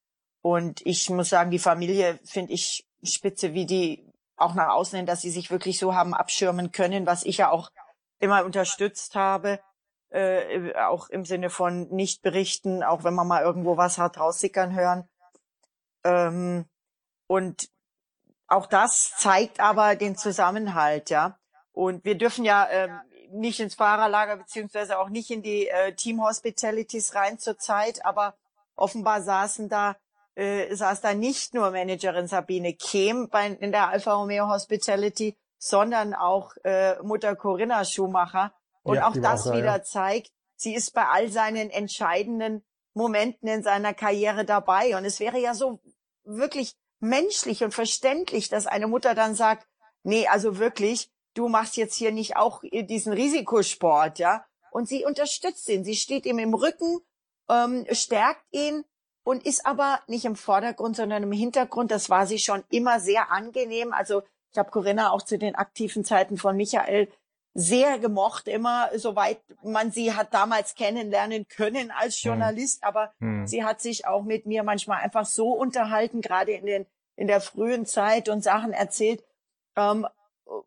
Und 0.43 0.85
ich 0.87 1.11
muss 1.11 1.29
sagen, 1.29 1.51
die 1.51 1.59
Familie 1.59 2.19
finde 2.25 2.53
ich 2.53 2.87
spitze, 3.03 3.55
wie 3.55 3.67
die 3.67 4.05
auch 4.37 4.55
nach 4.55 4.69
außen 4.69 4.97
hin, 4.97 5.07
dass 5.07 5.21
sie 5.21 5.31
sich 5.31 5.51
wirklich 5.51 5.79
so 5.79 5.95
haben 5.95 6.15
abschirmen 6.15 6.71
können, 6.71 7.07
was 7.07 7.25
ich 7.25 7.39
ja 7.39 7.51
auch 7.51 7.71
immer 8.21 8.45
unterstützt 8.45 9.15
habe, 9.15 9.61
äh, 10.11 10.75
auch 10.77 11.09
im 11.09 11.25
Sinne 11.25 11.51
von 11.51 11.89
nicht 11.89 12.23
berichten, 12.23 12.83
auch 12.83 13.05
wenn 13.05 13.15
man 13.15 13.27
mal 13.27 13.43
irgendwo 13.43 13.77
was 13.77 13.99
hat 13.99 14.19
raussickern 14.19 14.75
hören. 14.75 15.09
Ähm, 16.05 16.67
und 17.27 17.69
auch 18.47 18.67
das 18.67 19.13
zeigt 19.19 19.61
aber 19.61 19.97
den 19.97 20.17
Zusammenhalt, 20.17 21.11
ja. 21.11 21.39
Und 21.73 22.05
wir 22.05 22.17
dürfen 22.17 22.45
ja 22.45 22.65
äh, 22.65 22.89
nicht 23.31 23.61
ins 23.61 23.75
Fahrerlager 23.75 24.37
beziehungsweise 24.37 24.99
auch 24.99 25.09
nicht 25.09 25.31
in 25.31 25.43
die 25.43 25.69
äh, 25.69 25.93
Team 25.95 26.23
Hospitalities 26.23 27.15
rein 27.15 27.39
zurzeit, 27.39 28.05
aber 28.05 28.35
offenbar 28.77 29.23
saßen 29.23 29.69
da 29.69 29.97
äh, 30.39 30.73
saß 30.75 31.01
da 31.01 31.15
nicht 31.15 31.53
nur 31.53 31.73
Managerin 31.73 32.29
Sabine 32.29 32.73
Kehm 32.73 33.29
bei, 33.29 33.49
in 33.49 33.73
der 33.73 33.89
Alfa 33.89 34.15
Romeo 34.15 34.49
Hospitality, 34.49 35.37
sondern 35.59 36.15
auch 36.15 36.53
äh, 36.63 36.97
Mutter 37.03 37.35
Corinna 37.35 37.85
Schumacher. 37.85 38.53
Und 38.83 38.97
ja, 38.97 39.09
auch 39.09 39.17
das 39.17 39.47
auch 39.47 39.51
da, 39.51 39.59
wieder 39.59 39.77
ja. 39.79 39.83
zeigt, 39.83 40.31
sie 40.55 40.75
ist 40.75 40.95
bei 40.95 41.07
all 41.07 41.29
seinen 41.29 41.71
entscheidenden 41.71 42.65
Momenten 42.95 43.49
in 43.49 43.65
seiner 43.65 43.95
Karriere 43.95 44.45
dabei. 44.45 44.97
Und 44.97 45.05
es 45.05 45.19
wäre 45.19 45.39
ja 45.39 45.55
so 45.55 45.81
wirklich 46.25 46.77
menschlich 47.01 47.65
und 47.65 47.75
verständlich, 47.75 48.49
dass 48.49 48.69
eine 48.69 48.87
Mutter 48.87 49.17
dann 49.17 49.35
sagt, 49.35 49.67
nee, 50.05 50.29
also 50.29 50.59
wirklich, 50.59 51.11
du 51.39 51.49
machst 51.49 51.77
jetzt 51.77 51.95
hier 51.95 52.11
nicht 52.11 52.37
auch 52.37 52.63
diesen 52.73 53.13
Risikosport, 53.13 54.19
ja. 54.19 54.45
Und 54.71 54.89
sie 54.89 55.05
unterstützt 55.05 55.69
ihn, 55.69 55.85
sie 55.85 55.95
steht 55.95 56.27
ihm 56.27 56.39
im 56.39 56.53
Rücken, 56.53 57.01
ähm, 57.49 57.87
stärkt 57.93 58.45
ihn 58.51 58.85
und 59.23 59.47
ist 59.47 59.65
aber 59.65 60.01
nicht 60.09 60.25
im 60.25 60.37
Vordergrund, 60.37 60.97
sondern 60.97 61.23
im 61.23 61.33
Hintergrund. 61.33 61.91
Das 61.91 62.11
war 62.11 62.27
sie 62.27 62.39
schon 62.39 62.65
immer 62.71 63.01
sehr 63.01 63.31
angenehm. 63.31 63.93
Also 63.93 64.23
ich 64.53 64.59
habe 64.59 64.71
Corinna 64.71 65.13
auch 65.13 65.23
zu 65.23 65.39
den 65.39 65.55
aktiven 65.55 66.05
Zeiten 66.05 66.37
von 66.37 66.57
Michael 66.57 67.09
sehr 67.55 67.99
gemocht, 67.99 68.47
immer 68.47 68.91
soweit 68.97 69.41
man 69.63 69.91
sie 69.91 70.13
hat 70.15 70.35
damals 70.35 70.75
kennenlernen 70.75 71.49
können 71.49 71.91
als 71.91 72.17
hm. 72.17 72.31
Journalist, 72.31 72.83
hm. 72.83 72.89
aber 72.89 73.13
hm. 73.19 73.47
sie 73.47 73.65
hat 73.65 73.81
sich 73.81 74.07
auch 74.07 74.23
mit 74.23 74.47
mir 74.47 74.63
manchmal 74.63 75.03
einfach 75.03 75.27
so 75.27 75.53
unterhalten, 75.53 76.21
gerade 76.21 76.53
in 76.53 76.67
den 76.67 76.87
in 77.17 77.27
der 77.27 77.41
frühen 77.41 77.85
Zeit 77.85 78.29
und 78.29 78.45
Sachen 78.45 78.73
erzählt, 78.73 79.25
ähm, 79.77 80.07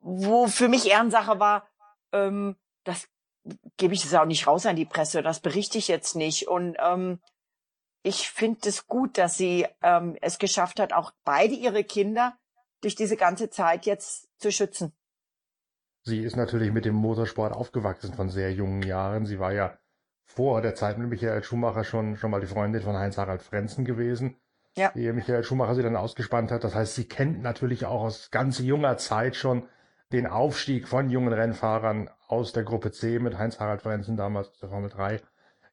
wo 0.01 0.47
für 0.47 0.67
mich 0.67 0.89
Ehrensache 0.89 1.39
war, 1.39 1.67
ähm, 2.11 2.55
das 2.83 3.07
gebe 3.77 3.93
ich 3.93 4.03
jetzt 4.03 4.15
auch 4.15 4.25
nicht 4.25 4.47
raus 4.47 4.65
an 4.65 4.75
die 4.75 4.85
Presse, 4.85 5.23
das 5.23 5.39
berichte 5.39 5.77
ich 5.77 5.87
jetzt 5.87 6.15
nicht. 6.15 6.47
Und 6.47 6.77
ähm, 6.79 7.19
ich 8.03 8.29
finde 8.29 8.69
es 8.69 8.87
gut, 8.87 9.17
dass 9.17 9.37
sie 9.37 9.67
ähm, 9.81 10.17
es 10.21 10.39
geschafft 10.39 10.79
hat, 10.79 10.93
auch 10.93 11.11
beide 11.23 11.53
ihre 11.53 11.83
Kinder 11.83 12.37
durch 12.81 12.95
diese 12.95 13.17
ganze 13.17 13.49
Zeit 13.49 13.85
jetzt 13.85 14.27
zu 14.39 14.51
schützen. 14.51 14.93
Sie 16.03 16.19
ist 16.19 16.35
natürlich 16.35 16.71
mit 16.71 16.85
dem 16.85 16.95
Motorsport 16.95 17.53
aufgewachsen 17.53 18.13
von 18.13 18.29
sehr 18.29 18.51
jungen 18.53 18.81
Jahren. 18.81 19.27
Sie 19.27 19.39
war 19.39 19.53
ja 19.53 19.77
vor 20.25 20.61
der 20.61 20.73
Zeit 20.73 20.97
mit 20.97 21.09
Michael 21.09 21.43
Schumacher 21.43 21.83
schon, 21.83 22.17
schon 22.17 22.31
mal 22.31 22.41
die 22.41 22.47
Freundin 22.47 22.81
von 22.81 22.97
Heinz-Harald 22.97 23.43
Frenzen 23.43 23.85
gewesen 23.85 24.40
ja. 24.75 24.91
ehe 24.95 25.13
Michael 25.13 25.43
Schumacher 25.43 25.75
sie 25.75 25.83
dann 25.83 25.95
ausgespannt 25.95 26.51
hat. 26.51 26.63
Das 26.63 26.75
heißt, 26.75 26.95
sie 26.95 27.07
kennt 27.07 27.41
natürlich 27.41 27.85
auch 27.85 28.01
aus 28.03 28.31
ganz 28.31 28.59
junger 28.59 28.97
Zeit 28.97 29.35
schon 29.35 29.63
den 30.11 30.27
Aufstieg 30.27 30.87
von 30.87 31.09
jungen 31.09 31.33
Rennfahrern 31.33 32.09
aus 32.27 32.53
der 32.53 32.63
Gruppe 32.63 32.91
C 32.91 33.19
mit 33.19 33.37
Heinz-Harald 33.37 33.81
Frenzen 33.81 34.17
damals 34.17 34.51
der 34.59 34.69
Formel 34.69 34.89
3 34.89 35.21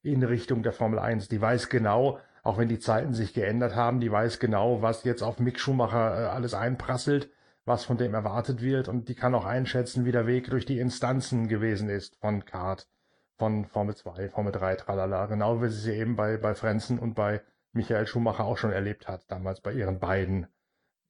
in 0.03 0.23
Richtung 0.23 0.63
der 0.63 0.73
Formel 0.73 0.99
1. 0.99 1.29
Die 1.29 1.41
weiß 1.41 1.69
genau, 1.69 2.19
auch 2.43 2.59
wenn 2.59 2.69
die 2.69 2.79
Zeiten 2.79 3.15
sich 3.15 3.35
geändert 3.35 3.75
haben, 3.75 4.01
die 4.01 4.11
weiß 4.11 4.39
genau, 4.39 4.81
was 4.81 5.05
jetzt 5.05 5.23
auf 5.23 5.39
Mick 5.39 5.59
Schumacher 5.59 6.23
äh, 6.23 6.27
alles 6.27 6.55
einprasselt, 6.55 7.31
was 7.65 7.85
von 7.85 7.99
dem 7.99 8.15
erwartet 8.15 8.63
wird 8.63 8.89
und 8.89 9.09
die 9.09 9.15
kann 9.15 9.35
auch 9.35 9.45
einschätzen, 9.45 10.05
wie 10.05 10.13
der 10.13 10.27
Weg 10.27 10.49
durch 10.51 10.65
die 10.65 10.79
Instanzen 10.79 11.49
gewesen 11.49 11.89
ist 11.89 12.17
von 12.17 12.45
Kart, 12.45 12.89
von 13.37 13.67
Formel 13.67 13.95
2, 13.95 14.31
Formel 14.31 14.53
3, 14.53 14.77
tralala. 14.77 15.27
Genau 15.27 15.61
wie 15.61 15.69
sie 15.69 15.81
sie 15.81 15.93
eben 15.93 16.17
bei, 16.17 16.37
bei 16.37 16.55
Frenzen 16.55 16.99
und 16.99 17.15
bei 17.15 17.43
Michael 17.73 18.07
Schumacher 18.07 18.45
auch 18.45 18.57
schon 18.57 18.73
erlebt 18.73 19.09
hat, 19.09 19.31
damals 19.31 19.61
bei 19.61 19.73
ihren 19.73 19.99
beiden 19.99 20.47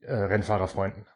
äh, 0.00 0.12
Rennfahrerfreunden. 0.12 1.06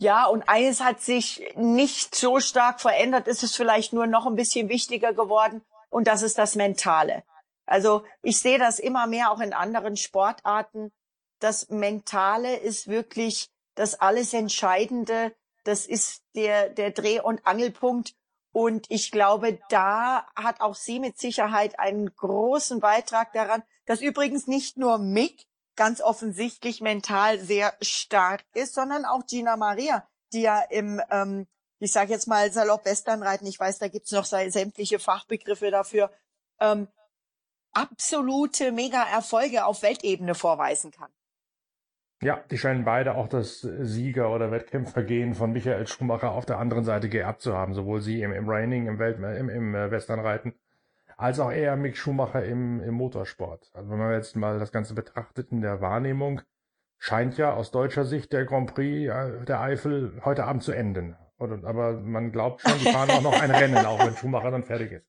Ja, 0.00 0.26
und 0.26 0.48
eines 0.48 0.80
hat 0.80 1.00
sich 1.00 1.52
nicht 1.56 2.14
so 2.14 2.38
stark 2.38 2.80
verändert, 2.80 3.26
ist 3.26 3.42
es 3.42 3.56
vielleicht 3.56 3.92
nur 3.92 4.06
noch 4.06 4.26
ein 4.26 4.36
bisschen 4.36 4.68
wichtiger 4.68 5.12
geworden 5.12 5.62
und 5.90 6.06
das 6.06 6.22
ist 6.22 6.38
das 6.38 6.54
Mentale. 6.54 7.24
Also 7.66 8.04
ich 8.22 8.38
sehe 8.38 8.58
das 8.58 8.78
immer 8.78 9.06
mehr 9.06 9.30
auch 9.30 9.40
in 9.40 9.52
anderen 9.52 9.96
Sportarten. 9.96 10.92
Das 11.40 11.68
Mentale 11.68 12.56
ist 12.56 12.88
wirklich 12.88 13.50
das 13.74 14.00
alles 14.00 14.32
Entscheidende. 14.32 15.34
Das 15.64 15.84
ist 15.84 16.22
der, 16.34 16.70
der 16.70 16.92
Dreh- 16.92 17.20
und 17.20 17.46
Angelpunkt. 17.46 18.14
Und 18.52 18.86
ich 18.88 19.10
glaube, 19.10 19.58
da 19.68 20.26
hat 20.34 20.60
auch 20.60 20.74
sie 20.74 20.98
mit 20.98 21.18
Sicherheit 21.18 21.78
einen 21.78 22.14
großen 22.14 22.80
Beitrag 22.80 23.32
daran, 23.32 23.62
dass 23.88 24.02
übrigens 24.02 24.46
nicht 24.46 24.76
nur 24.76 24.98
Mick 24.98 25.46
ganz 25.74 26.02
offensichtlich 26.02 26.82
mental 26.82 27.38
sehr 27.38 27.72
stark 27.80 28.44
ist, 28.54 28.74
sondern 28.74 29.06
auch 29.06 29.24
Gina 29.26 29.56
Maria, 29.56 30.06
die 30.32 30.42
ja 30.42 30.60
im, 30.68 31.00
ähm, 31.10 31.46
ich 31.78 31.92
sage 31.92 32.12
jetzt 32.12 32.28
mal 32.28 32.52
salopp 32.52 32.84
Westernreiten, 32.84 33.46
ich 33.46 33.58
weiß, 33.58 33.78
da 33.78 33.88
gibt's 33.88 34.12
noch 34.12 34.26
sämtliche 34.26 34.98
Fachbegriffe 34.98 35.70
dafür, 35.70 36.10
ähm, 36.60 36.88
absolute 37.72 38.72
Mega-Erfolge 38.72 39.64
auf 39.64 39.82
Weltebene 39.82 40.34
vorweisen 40.34 40.90
kann. 40.90 41.10
Ja, 42.20 42.42
die 42.50 42.58
scheinen 42.58 42.84
beide 42.84 43.14
auch 43.14 43.28
das 43.28 43.60
Sieger- 43.60 44.34
oder 44.34 44.50
Wettkämpfergehen 44.50 45.34
von 45.34 45.52
Michael 45.52 45.86
Schumacher 45.86 46.32
auf 46.32 46.44
der 46.44 46.58
anderen 46.58 46.84
Seite 46.84 47.08
geerbt 47.08 47.40
zu 47.40 47.54
haben, 47.54 47.72
sowohl 47.72 48.02
sie 48.02 48.20
im, 48.20 48.32
im 48.32 48.50
Raining, 48.50 48.86
im, 48.86 48.98
Welt, 48.98 49.18
im, 49.18 49.48
im 49.48 49.74
äh, 49.74 49.90
Westernreiten, 49.90 50.54
als 51.18 51.40
auch 51.40 51.50
eher 51.50 51.76
Mick 51.76 51.96
Schumacher 51.96 52.44
im, 52.44 52.80
im 52.80 52.94
Motorsport. 52.94 53.70
Also 53.74 53.90
wenn 53.90 53.98
man 53.98 54.12
jetzt 54.12 54.36
mal 54.36 54.58
das 54.58 54.72
Ganze 54.72 54.94
betrachtet 54.94 55.50
in 55.50 55.60
der 55.60 55.80
Wahrnehmung, 55.80 56.40
scheint 56.96 57.36
ja 57.36 57.52
aus 57.52 57.72
deutscher 57.72 58.04
Sicht 58.04 58.32
der 58.32 58.44
Grand 58.44 58.72
Prix 58.72 59.10
äh, 59.10 59.44
der 59.44 59.60
Eifel 59.60 60.22
heute 60.24 60.44
Abend 60.44 60.62
zu 60.62 60.72
enden. 60.72 61.16
Oder, 61.38 61.62
aber 61.64 61.94
man 61.94 62.30
glaubt 62.30 62.60
schon, 62.60 62.78
die 62.78 62.90
fahren 62.90 63.10
auch 63.10 63.20
noch 63.20 63.40
ein 63.40 63.50
Rennen, 63.50 63.84
auch 63.84 63.98
wenn 63.98 64.16
Schumacher 64.16 64.50
dann 64.50 64.64
fertig 64.64 64.92
ist. 64.92 65.06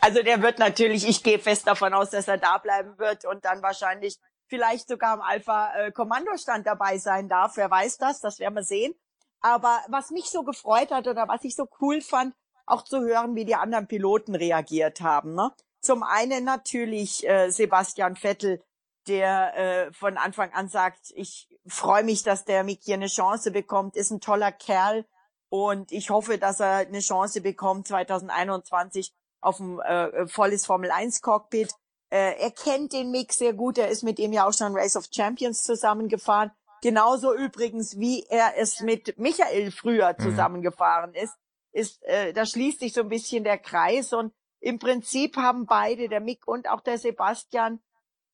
Also 0.00 0.22
der 0.22 0.42
wird 0.42 0.58
natürlich, 0.58 1.08
ich 1.08 1.22
gehe 1.22 1.38
fest 1.38 1.66
davon 1.66 1.94
aus, 1.94 2.10
dass 2.10 2.26
er 2.26 2.38
da 2.38 2.58
bleiben 2.58 2.98
wird 2.98 3.24
und 3.26 3.44
dann 3.44 3.62
wahrscheinlich 3.62 4.18
vielleicht 4.46 4.88
sogar 4.88 5.14
im 5.14 5.20
Alpha-Kommandostand 5.20 6.66
dabei 6.66 6.98
sein 6.98 7.28
darf. 7.28 7.56
Wer 7.56 7.70
weiß 7.70 7.98
das, 7.98 8.20
das 8.20 8.38
werden 8.38 8.54
wir 8.54 8.64
sehen. 8.64 8.94
Aber 9.40 9.80
was 9.88 10.10
mich 10.10 10.30
so 10.30 10.42
gefreut 10.44 10.90
hat 10.90 11.06
oder 11.06 11.28
was 11.28 11.44
ich 11.44 11.54
so 11.54 11.68
cool 11.80 12.00
fand, 12.00 12.34
auch 12.72 12.82
zu 12.82 13.00
hören, 13.00 13.34
wie 13.34 13.44
die 13.44 13.54
anderen 13.54 13.86
Piloten 13.86 14.34
reagiert 14.34 15.00
haben. 15.00 15.34
Ne? 15.34 15.52
Zum 15.80 16.02
einen 16.02 16.44
natürlich 16.44 17.28
äh, 17.28 17.50
Sebastian 17.50 18.16
Vettel, 18.16 18.62
der 19.08 19.56
äh, 19.56 19.92
von 19.92 20.16
Anfang 20.16 20.52
an 20.52 20.68
sagt, 20.68 21.12
ich 21.14 21.48
freue 21.66 22.04
mich, 22.04 22.22
dass 22.22 22.44
der 22.44 22.64
Mick 22.64 22.80
hier 22.82 22.94
eine 22.94 23.08
Chance 23.08 23.50
bekommt, 23.50 23.96
ist 23.96 24.10
ein 24.10 24.20
toller 24.20 24.52
Kerl 24.52 25.04
und 25.48 25.92
ich 25.92 26.10
hoffe, 26.10 26.38
dass 26.38 26.60
er 26.60 26.78
eine 26.78 27.00
Chance 27.00 27.40
bekommt 27.40 27.88
2021 27.88 29.12
auf 29.40 29.60
ein 29.60 29.80
äh, 29.80 30.26
volles 30.28 30.64
Formel 30.64 30.90
1 30.90 31.20
Cockpit. 31.20 31.74
Äh, 32.10 32.40
er 32.40 32.50
kennt 32.52 32.92
den 32.92 33.10
Mick 33.10 33.32
sehr 33.32 33.52
gut, 33.52 33.76
er 33.76 33.88
ist 33.88 34.02
mit 34.02 34.18
ihm 34.18 34.32
ja 34.32 34.46
auch 34.46 34.52
schon 34.52 34.74
Race 34.74 34.96
of 34.96 35.08
Champions 35.12 35.64
zusammengefahren. 35.64 36.52
Genauso 36.80 37.34
übrigens, 37.34 37.98
wie 37.98 38.24
er 38.28 38.56
es 38.56 38.80
mit 38.80 39.18
Michael 39.18 39.70
früher 39.70 40.14
mhm. 40.16 40.22
zusammengefahren 40.22 41.14
ist 41.14 41.34
ist, 41.72 42.02
äh, 42.04 42.32
da 42.32 42.46
schließt 42.46 42.80
sich 42.80 42.92
so 42.92 43.02
ein 43.02 43.08
bisschen 43.08 43.44
der 43.44 43.58
Kreis 43.58 44.12
und 44.12 44.32
im 44.60 44.78
Prinzip 44.78 45.36
haben 45.36 45.66
beide, 45.66 46.08
der 46.08 46.20
Mick 46.20 46.46
und 46.46 46.68
auch 46.68 46.80
der 46.80 46.98
Sebastian, 46.98 47.80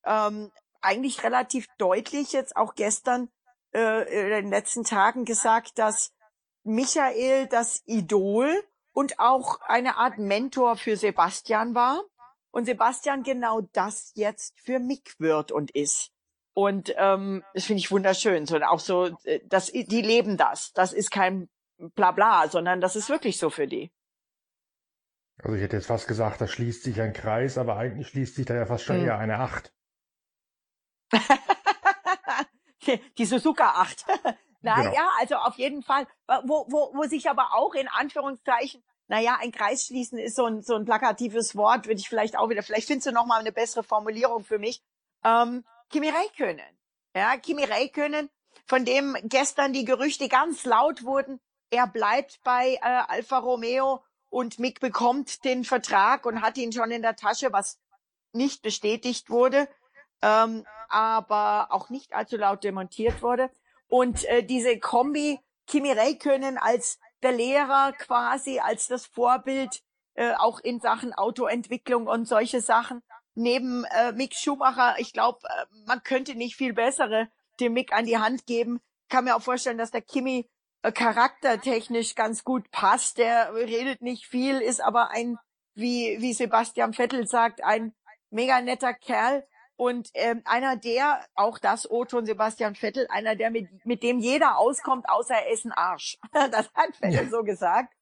ähm, 0.05 0.51
eigentlich 0.81 1.25
relativ 1.25 1.67
deutlich 1.79 2.33
jetzt 2.33 2.57
auch 2.57 2.75
gestern 2.75 3.31
äh, 3.73 4.03
in 4.23 4.31
den 4.31 4.51
letzten 4.51 4.85
Tagen 4.85 5.25
gesagt, 5.25 5.79
dass 5.79 6.13
Michael 6.65 7.47
das 7.47 7.83
Idol 7.87 8.63
und 8.93 9.19
auch 9.19 9.61
eine 9.63 9.97
Art 9.97 10.19
Mentor 10.19 10.77
für 10.77 10.97
Sebastian 10.97 11.75
war 11.75 12.03
und 12.51 12.67
Sebastian 12.67 13.23
genau 13.23 13.63
das 13.73 14.13
jetzt 14.15 14.61
für 14.61 14.79
Mick 14.79 15.19
wird 15.19 15.53
und 15.53 15.71
ist. 15.71 16.11
Und 16.55 16.93
ähm, 16.97 17.45
das 17.55 17.67
finde 17.67 17.81
ich 17.81 17.91
wunderschön. 17.91 18.47
So, 18.47 18.57
auch 18.59 18.81
so, 18.81 19.17
äh, 19.25 19.41
das, 19.47 19.67
die 19.67 20.03
leben 20.03 20.37
das. 20.37 20.73
Das 20.73 20.93
ist 20.93 21.11
kein 21.11 21.49
bla 21.79 22.13
bla, 22.13 22.49
sondern 22.49 22.81
das 22.81 22.97
ist 22.97 23.09
wirklich 23.09 23.39
so 23.39 23.51
für 23.51 23.67
die. 23.67 23.91
Also 25.43 25.55
ich 25.57 25.63
hätte 25.63 25.77
jetzt 25.77 25.87
fast 25.87 26.09
gesagt, 26.09 26.41
da 26.41 26.49
schließt 26.49 26.83
sich 26.83 27.01
ein 27.01 27.13
Kreis, 27.13 27.59
aber 27.59 27.77
eigentlich 27.77 28.09
schließt 28.09 28.35
sich 28.35 28.47
da 28.47 28.55
ja 28.55 28.67
fast 28.67 28.85
schon 28.85 28.97
hm. 28.97 29.07
eher 29.07 29.19
eine 29.19 29.39
Acht. 29.39 29.73
die 33.19 33.25
Suzuka 33.25 33.71
Acht. 33.71 34.05
naja, 34.61 34.91
genau. 34.91 35.11
also 35.21 35.37
auf 35.37 35.57
jeden 35.57 35.83
Fall, 35.83 36.07
wo, 36.45 36.67
wo, 36.69 36.91
wo 36.95 37.05
sich 37.05 37.31
aber 37.31 37.55
auch 37.55 37.75
in 37.75 37.87
Anführungszeichen, 37.89 38.83
naja, 39.07 39.39
ein 39.41 39.53
Kreis 39.53 39.87
schließen 39.87 40.19
ist 40.19 40.37
so 40.37 40.47
ein, 40.47 40.63
so 40.63 40.75
ein 40.75 40.85
plakatives 40.85 41.57
Wort, 41.57 41.87
würde 41.87 42.01
ich 42.01 42.09
vielleicht 42.09 42.37
auch 42.37 42.51
wieder, 42.51 42.63
vielleicht 42.63 42.89
findest 42.89 43.07
du 43.07 43.13
noch 43.13 43.27
mal 43.27 43.41
eine 43.41 43.53
bessere 43.53 43.83
Formulierung 43.83 44.45
für 44.45 44.59
mich, 44.59 44.83
ähm, 45.25 45.65
Kimi 45.89 46.11
Räikkönen. 46.11 46.79
Ja, 47.15 47.37
Kimi 47.39 47.65
Räikkönen, 47.65 48.29
von 48.67 48.85
dem 48.85 49.17
gestern 49.23 49.73
die 49.73 49.85
Gerüchte 49.85 50.29
ganz 50.29 50.65
laut 50.65 51.05
wurden, 51.05 51.41
er 51.71 51.87
bleibt 51.87 52.41
bei 52.43 52.75
äh, 52.75 53.03
Alfa 53.09 53.39
Romeo 53.39 54.03
und 54.31 54.59
Mick 54.59 54.81
bekommt 54.81 55.45
den 55.45 55.65
Vertrag 55.65 56.27
und 56.27 56.43
hat 56.43 56.59
ihn 56.59 56.73
schon 56.73 56.91
in 56.91 57.03
der 57.03 57.17
Tasche, 57.17 57.53
was 57.53 57.79
nicht 58.33 58.63
bestätigt 58.63 59.31
wurde, 59.31 59.69
ähm, 60.23 60.67
aber 60.89 61.69
auch 61.71 61.89
nicht 61.91 62.15
allzu 62.15 62.37
laut 62.37 62.65
demontiert 62.65 63.23
wurde. 63.23 63.51
Und 63.89 64.25
äh, 64.27 64.43
diese 64.43 64.79
Kombi 64.79 65.41
Kimi 65.67 65.93
Räikkönen 65.93 66.59
als 66.59 66.99
der 67.23 67.33
Lehrer 67.33 67.93
quasi, 67.93 68.59
als 68.59 68.87
das 68.87 69.07
Vorbild, 69.07 69.83
äh, 70.15 70.33
auch 70.35 70.61
in 70.61 70.81
Sachen 70.81 71.13
Autoentwicklung 71.13 72.07
und 72.07 72.27
solche 72.27 72.61
Sachen. 72.61 73.03
Neben 73.35 73.85
äh, 73.85 74.13
Mick 74.13 74.35
Schumacher, 74.35 74.97
ich 74.99 75.13
glaube, 75.13 75.41
äh, 75.45 75.65
man 75.87 76.03
könnte 76.03 76.35
nicht 76.35 76.57
viel 76.57 76.73
bessere 76.73 77.29
dem 77.61 77.73
Mick 77.73 77.93
an 77.93 78.07
die 78.07 78.19
Hand 78.19 78.47
geben. 78.47 78.81
Kann 79.09 79.25
mir 79.25 79.37
auch 79.37 79.43
vorstellen, 79.43 79.79
dass 79.79 79.91
der 79.91 80.03
Kimi 80.03 80.49
charaktertechnisch 80.83 82.15
ganz 82.15 82.45
gut 82.45 82.71
passt. 82.71 83.19
Der 83.19 83.55
redet 83.55 84.03
nicht 84.03 84.27
viel, 84.27 84.61
ist 84.61 84.81
aber 84.81 85.11
ein, 85.11 85.37
wie, 85.75 86.17
wie 86.21 86.33
Sebastian 86.33 86.93
Vettel 86.93 87.27
sagt, 87.27 87.63
ein 87.63 87.95
mega 88.31 88.61
netter 88.61 88.95
Kerl. 88.95 89.47
Und 89.77 90.11
ähm, 90.15 90.43
einer 90.45 90.77
der, 90.77 91.25
auch 91.37 91.59
das 91.59 91.89
O-Ton 91.89 92.27
Sebastian 92.27 92.75
Vettel, 92.75 93.07
einer 93.11 93.37
der, 93.37 93.51
mit, 93.51 93.69
mit 93.87 94.03
dem 94.03 94.19
jeder 94.19 94.59
auskommt, 94.59 95.09
außer 95.09 95.35
er 95.35 95.53
ist 95.53 95.65
ein 95.65 95.73
Arsch. 95.73 96.19
Das 96.33 96.73
hat 96.75 96.97
Vettel 96.97 97.25
ja. 97.25 97.31
so 97.31 97.45
gesagt. 97.45 97.95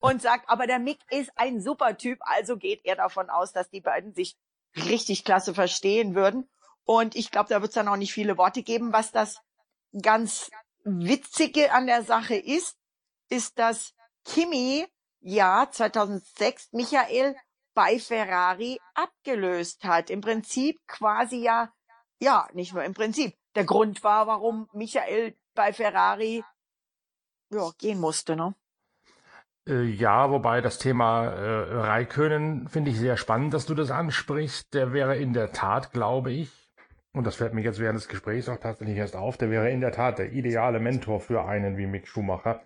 Und 0.00 0.20
sagt, 0.20 0.50
aber 0.50 0.66
der 0.66 0.78
Mick 0.78 0.98
ist 1.08 1.32
ein 1.36 1.62
super 1.62 1.96
Typ, 1.96 2.18
also 2.20 2.58
geht 2.58 2.82
er 2.84 2.96
davon 2.96 3.30
aus, 3.30 3.52
dass 3.52 3.70
die 3.70 3.80
beiden 3.80 4.12
sich 4.12 4.36
richtig 4.76 5.24
klasse 5.24 5.54
verstehen 5.54 6.14
würden. 6.14 6.50
Und 6.84 7.16
ich 7.16 7.30
glaube, 7.30 7.48
da 7.48 7.62
wird 7.62 7.70
es 7.70 7.74
dann 7.74 7.88
auch 7.88 7.96
nicht 7.96 8.12
viele 8.12 8.36
Worte 8.36 8.62
geben. 8.62 8.92
Was 8.92 9.12
das 9.12 9.40
ganz 10.02 10.50
Witzige 10.84 11.72
an 11.72 11.86
der 11.86 12.02
Sache 12.02 12.36
ist, 12.36 12.76
ist, 13.28 13.58
dass 13.58 13.94
Kimi 14.24 14.86
ja 15.20 15.68
2006 15.70 16.72
Michael 16.72 17.36
bei 17.74 17.98
Ferrari 17.98 18.78
abgelöst 18.94 19.84
hat. 19.84 20.10
Im 20.10 20.20
Prinzip 20.20 20.80
quasi 20.86 21.42
ja, 21.42 21.72
ja, 22.20 22.48
nicht 22.52 22.74
nur 22.74 22.84
im 22.84 22.94
Prinzip. 22.94 23.34
Der 23.54 23.64
Grund 23.64 24.02
war, 24.02 24.26
warum 24.26 24.68
Michael 24.72 25.36
bei 25.54 25.72
Ferrari 25.72 26.44
ja, 27.50 27.70
gehen 27.78 28.00
musste, 28.00 28.36
ne? 28.36 28.54
Äh, 29.66 29.84
ja, 29.84 30.30
wobei 30.30 30.60
das 30.60 30.78
Thema 30.78 31.26
äh, 31.26 31.74
Raikönen 31.74 32.68
finde 32.68 32.90
ich 32.90 32.98
sehr 32.98 33.16
spannend, 33.16 33.54
dass 33.54 33.66
du 33.66 33.74
das 33.74 33.90
ansprichst. 33.90 34.74
Der 34.74 34.92
wäre 34.92 35.16
in 35.16 35.32
der 35.32 35.52
Tat, 35.52 35.92
glaube 35.92 36.32
ich, 36.32 36.61
und 37.12 37.26
das 37.26 37.36
fällt 37.36 37.54
mir 37.54 37.60
jetzt 37.62 37.78
während 37.78 37.98
des 37.98 38.08
Gesprächs 38.08 38.48
auch 38.48 38.58
tatsächlich 38.58 38.96
erst 38.96 39.16
auf, 39.16 39.36
der 39.36 39.50
wäre 39.50 39.70
in 39.70 39.80
der 39.80 39.92
Tat 39.92 40.18
der 40.18 40.32
ideale 40.32 40.80
Mentor 40.80 41.20
für 41.20 41.44
einen 41.44 41.76
wie 41.76 41.86
Mick 41.86 42.08
Schumacher. 42.08 42.62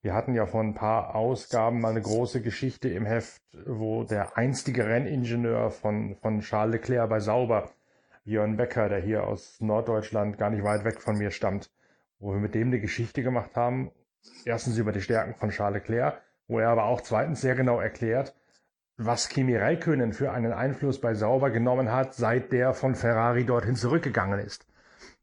Wir 0.00 0.14
hatten 0.14 0.34
ja 0.34 0.46
vor 0.46 0.62
ein 0.62 0.74
paar 0.74 1.14
Ausgaben 1.14 1.80
mal 1.80 1.90
eine 1.90 2.02
große 2.02 2.40
Geschichte 2.42 2.88
im 2.88 3.06
Heft, 3.06 3.42
wo 3.66 4.02
der 4.02 4.36
einstige 4.36 4.86
Renningenieur 4.86 5.70
von, 5.70 6.16
von 6.16 6.40
Charles 6.40 6.72
Leclerc 6.72 7.08
bei 7.08 7.20
Sauber, 7.20 7.70
Jörn 8.24 8.56
Becker, 8.56 8.88
der 8.88 9.00
hier 9.00 9.24
aus 9.24 9.60
Norddeutschland 9.60 10.38
gar 10.38 10.50
nicht 10.50 10.64
weit 10.64 10.84
weg 10.84 11.00
von 11.00 11.18
mir 11.18 11.30
stammt, 11.30 11.70
wo 12.18 12.32
wir 12.32 12.40
mit 12.40 12.54
dem 12.54 12.68
eine 12.68 12.80
Geschichte 12.80 13.22
gemacht 13.22 13.54
haben. 13.56 13.92
Erstens 14.44 14.78
über 14.78 14.92
die 14.92 15.02
Stärken 15.02 15.34
von 15.34 15.50
Charles 15.50 15.82
Leclerc, 15.82 16.20
wo 16.48 16.58
er 16.58 16.70
aber 16.70 16.84
auch 16.84 17.00
zweitens 17.00 17.40
sehr 17.40 17.54
genau 17.54 17.80
erklärt, 17.80 18.34
was 18.96 19.28
Kimi 19.28 19.56
Räikkönen 19.56 20.12
für 20.12 20.32
einen 20.32 20.52
Einfluss 20.52 21.00
bei 21.00 21.14
Sauber 21.14 21.50
genommen 21.50 21.90
hat, 21.90 22.14
seit 22.14 22.52
der 22.52 22.74
von 22.74 22.94
Ferrari 22.94 23.44
dorthin 23.44 23.76
zurückgegangen 23.76 24.38
ist. 24.38 24.66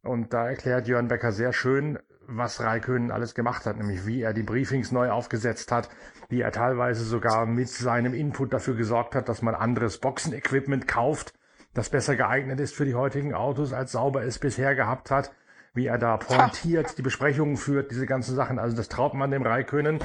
Und 0.02 0.34
da 0.34 0.50
erklärt 0.50 0.88
Jörn 0.88 1.08
Becker 1.08 1.32
sehr 1.32 1.54
schön, 1.54 2.00
was 2.28 2.62
Raikön 2.62 3.12
alles 3.12 3.34
gemacht 3.34 3.66
hat, 3.66 3.78
nämlich 3.78 4.06
wie 4.06 4.22
er 4.22 4.34
die 4.34 4.44
Briefings 4.44 4.92
neu 4.92 5.10
aufgesetzt 5.10 5.72
hat, 5.72 5.90
wie 6.30 6.42
er 6.42 6.52
teilweise 6.52 7.04
sogar 7.04 7.46
mit 7.46 7.70
seinem 7.70 8.14
Input 8.14 8.54
dafür 8.54 8.76
gesorgt 8.76 9.16
hat, 9.16 9.30
dass 9.30 9.42
man 9.42 9.56
anderes 9.56 9.98
Boxenequipment 9.98 10.88
kauft, 10.88 11.34
das 11.74 11.90
besser 11.90 12.16
geeignet 12.16 12.60
ist 12.60 12.76
für 12.76 12.86
die 12.86 12.96
heutigen 12.96 13.34
Autos, 13.34 13.74
als 13.74 13.92
Sauber 13.92 14.24
es 14.24 14.40
bisher 14.40 14.76
gehabt 14.76 15.12
hat, 15.12 15.32
wie 15.80 15.88
er 15.88 15.98
da 15.98 16.18
pointiert 16.18 16.98
die 16.98 17.02
Besprechungen 17.02 17.56
führt, 17.56 17.90
diese 17.90 18.06
ganzen 18.06 18.36
Sachen. 18.36 18.60
Also 18.60 18.76
das 18.76 18.90
traut 18.90 19.14
man 19.14 19.32
dem 19.32 19.44
Raikönen 19.44 20.00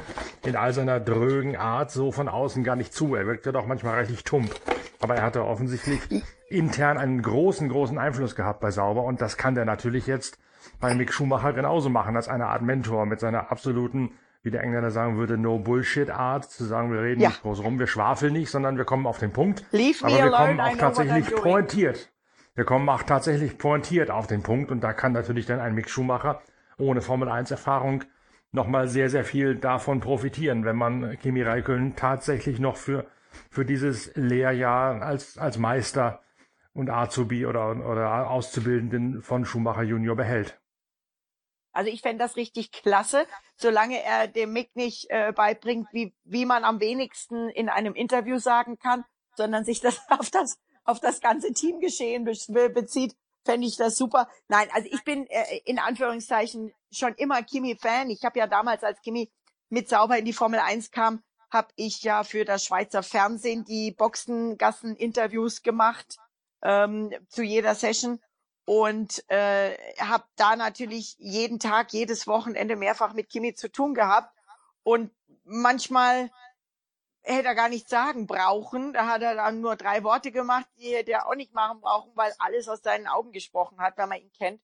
in 0.45 0.55
all 0.55 0.71
seiner 0.71 1.01
drögen 1.01 1.57
Art 1.57 1.91
so 1.91 2.13
von 2.13 2.29
außen 2.29 2.63
gar 2.63 2.77
nicht 2.77 2.93
zu. 2.93 3.13
Er 3.13 3.27
wirkt 3.27 3.45
ja 3.45 3.51
doch 3.51 3.67
manchmal 3.67 3.99
richtig 3.99 4.23
tump. 4.23 4.49
Aber 5.01 5.15
er 5.15 5.23
hatte 5.23 5.43
offensichtlich 5.43 5.99
intern 6.49 6.97
einen 6.97 7.21
großen, 7.21 7.67
großen 7.67 7.97
Einfluss 7.97 8.37
gehabt 8.37 8.61
bei 8.61 8.71
Sauber 8.71 9.03
und 9.03 9.19
das 9.19 9.35
kann 9.35 9.53
der 9.53 9.65
natürlich 9.65 10.07
jetzt 10.07 10.39
bei 10.79 10.95
Mick 10.95 11.11
Schumacher 11.11 11.51
genauso 11.51 11.89
machen 11.89 12.15
als 12.15 12.29
eine 12.29 12.47
Art 12.47 12.61
Mentor 12.61 13.05
mit 13.05 13.19
seiner 13.19 13.51
absoluten, 13.51 14.11
wie 14.43 14.51
der 14.51 14.63
Engländer 14.63 14.91
sagen 14.91 15.17
würde, 15.17 15.37
no 15.37 15.59
Bullshit 15.59 16.09
Art, 16.09 16.49
zu 16.49 16.63
sagen, 16.63 16.89
wir 16.93 17.01
reden 17.01 17.19
ja. 17.19 17.29
nicht 17.29 17.41
groß 17.41 17.61
rum, 17.61 17.79
wir 17.79 17.87
schwafeln 17.87 18.31
nicht, 18.31 18.49
sondern 18.49 18.77
wir 18.77 18.85
kommen 18.85 19.05
auf 19.07 19.19
den 19.19 19.33
Punkt. 19.33 19.65
Leave 19.71 20.05
aber 20.05 20.15
wir 20.15 20.31
kommen 20.31 20.61
auch 20.61 20.77
tatsächlich 20.77 21.35
pointiert. 21.35 22.09
Wir 22.55 22.63
kommen 22.63 22.87
auch 22.87 23.03
tatsächlich 23.03 23.57
pointiert 23.57 24.09
auf 24.09 24.27
den 24.27 24.41
Punkt 24.41 24.71
und 24.71 24.79
da 24.81 24.93
kann 24.93 25.11
natürlich 25.11 25.45
dann 25.45 25.59
ein 25.59 25.75
Mick 25.75 25.89
Schumacher 25.89 26.41
ohne 26.77 27.01
Formel 27.01 27.27
1 27.27 27.51
Erfahrung 27.51 28.05
nochmal 28.51 28.87
sehr, 28.87 29.09
sehr 29.09 29.25
viel 29.25 29.55
davon 29.55 29.99
profitieren, 29.99 30.63
wenn 30.63 30.77
man 30.77 31.19
Kimi 31.19 31.41
Räikkönen 31.41 31.97
tatsächlich 31.97 32.59
noch 32.59 32.77
für, 32.77 33.05
für 33.51 33.65
dieses 33.65 34.15
Lehrjahr 34.15 35.01
als, 35.01 35.37
als 35.37 35.57
Meister 35.57 36.21
und 36.73 36.89
Azubi 36.89 37.45
oder, 37.45 37.85
oder 37.85 38.29
Auszubildenden 38.29 39.21
von 39.21 39.45
Schumacher 39.45 39.83
Junior 39.83 40.15
behält. 40.15 40.57
Also 41.73 41.91
ich 41.91 42.01
fände 42.01 42.23
das 42.23 42.37
richtig 42.37 42.71
klasse, 42.71 43.27
solange 43.57 44.01
er 44.01 44.29
dem 44.29 44.53
Mick 44.53 44.77
nicht 44.77 45.07
äh, 45.09 45.33
beibringt, 45.33 45.89
wie, 45.91 46.15
wie 46.23 46.45
man 46.45 46.63
am 46.63 46.79
wenigsten 46.79 47.49
in 47.49 47.67
einem 47.67 47.95
Interview 47.95 48.37
sagen 48.37 48.79
kann, 48.79 49.03
sondern 49.35 49.65
sich 49.65 49.81
das 49.81 49.99
auf 50.09 50.29
das, 50.29 50.57
auf 50.85 50.99
das 50.99 51.19
ganze 51.19 51.51
Teamgeschehen 51.51 52.23
be 52.23 52.69
bezieht, 52.69 53.15
fände 53.43 53.67
ich 53.67 53.77
das 53.77 53.95
super. 53.95 54.29
Nein, 54.47 54.67
also 54.73 54.87
ich 54.91 55.03
bin 55.03 55.27
äh, 55.27 55.59
in 55.65 55.79
Anführungszeichen 55.79 56.73
schon 56.91 57.13
immer 57.15 57.43
Kimi-Fan. 57.43 58.09
Ich 58.09 58.23
habe 58.23 58.39
ja 58.39 58.47
damals, 58.47 58.83
als 58.83 59.01
Kimi 59.01 59.29
mit 59.69 59.89
Sauber 59.89 60.17
in 60.17 60.25
die 60.25 60.33
Formel 60.33 60.59
1 60.59 60.91
kam, 60.91 61.21
habe 61.51 61.67
ich 61.75 62.01
ja 62.03 62.23
für 62.23 62.45
das 62.45 62.65
Schweizer 62.65 63.03
Fernsehen 63.03 63.65
die 63.65 63.91
Boxengassen-Interviews 63.91 65.61
gemacht 65.61 66.17
ähm, 66.63 67.13
zu 67.29 67.43
jeder 67.43 67.75
Session 67.75 68.19
und 68.65 69.23
äh, 69.29 69.77
habe 69.99 70.25
da 70.35 70.55
natürlich 70.55 71.15
jeden 71.19 71.59
Tag, 71.59 71.93
jedes 71.93 72.25
Wochenende 72.27 72.75
mehrfach 72.75 73.13
mit 73.13 73.29
Kimi 73.29 73.53
zu 73.53 73.71
tun 73.71 73.93
gehabt 73.93 74.35
und 74.83 75.11
manchmal 75.43 76.31
hätte 77.25 77.47
er 77.47 77.55
gar 77.55 77.69
nichts 77.69 77.89
sagen 77.89 78.27
brauchen. 78.27 78.93
Da 78.93 79.07
hat 79.07 79.21
er 79.21 79.35
dann 79.35 79.61
nur 79.61 79.75
drei 79.75 80.03
Worte 80.03 80.31
gemacht, 80.31 80.67
die 80.77 80.95
hätte 80.95 81.11
er 81.11 81.27
auch 81.27 81.35
nicht 81.35 81.53
machen 81.53 81.81
brauchen, 81.81 82.11
weil 82.15 82.33
alles 82.39 82.67
aus 82.67 82.81
seinen 82.81 83.07
Augen 83.07 83.31
gesprochen 83.31 83.79
hat, 83.79 83.97
wenn 83.97 84.09
man 84.09 84.19
ihn 84.19 84.31
kennt. 84.31 84.61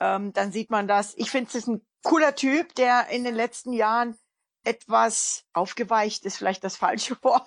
Ähm, 0.00 0.32
dann 0.32 0.52
sieht 0.52 0.70
man 0.70 0.88
das. 0.88 1.14
Ich 1.16 1.30
finde, 1.30 1.48
es 1.48 1.54
ist 1.54 1.68
ein 1.68 1.86
cooler 2.02 2.34
Typ, 2.34 2.74
der 2.74 3.08
in 3.08 3.24
den 3.24 3.34
letzten 3.34 3.72
Jahren 3.72 4.18
etwas 4.64 5.44
aufgeweicht 5.52 6.24
ist 6.24 6.38
vielleicht 6.38 6.64
das 6.64 6.76
falsche 6.76 7.16
Wort, 7.22 7.46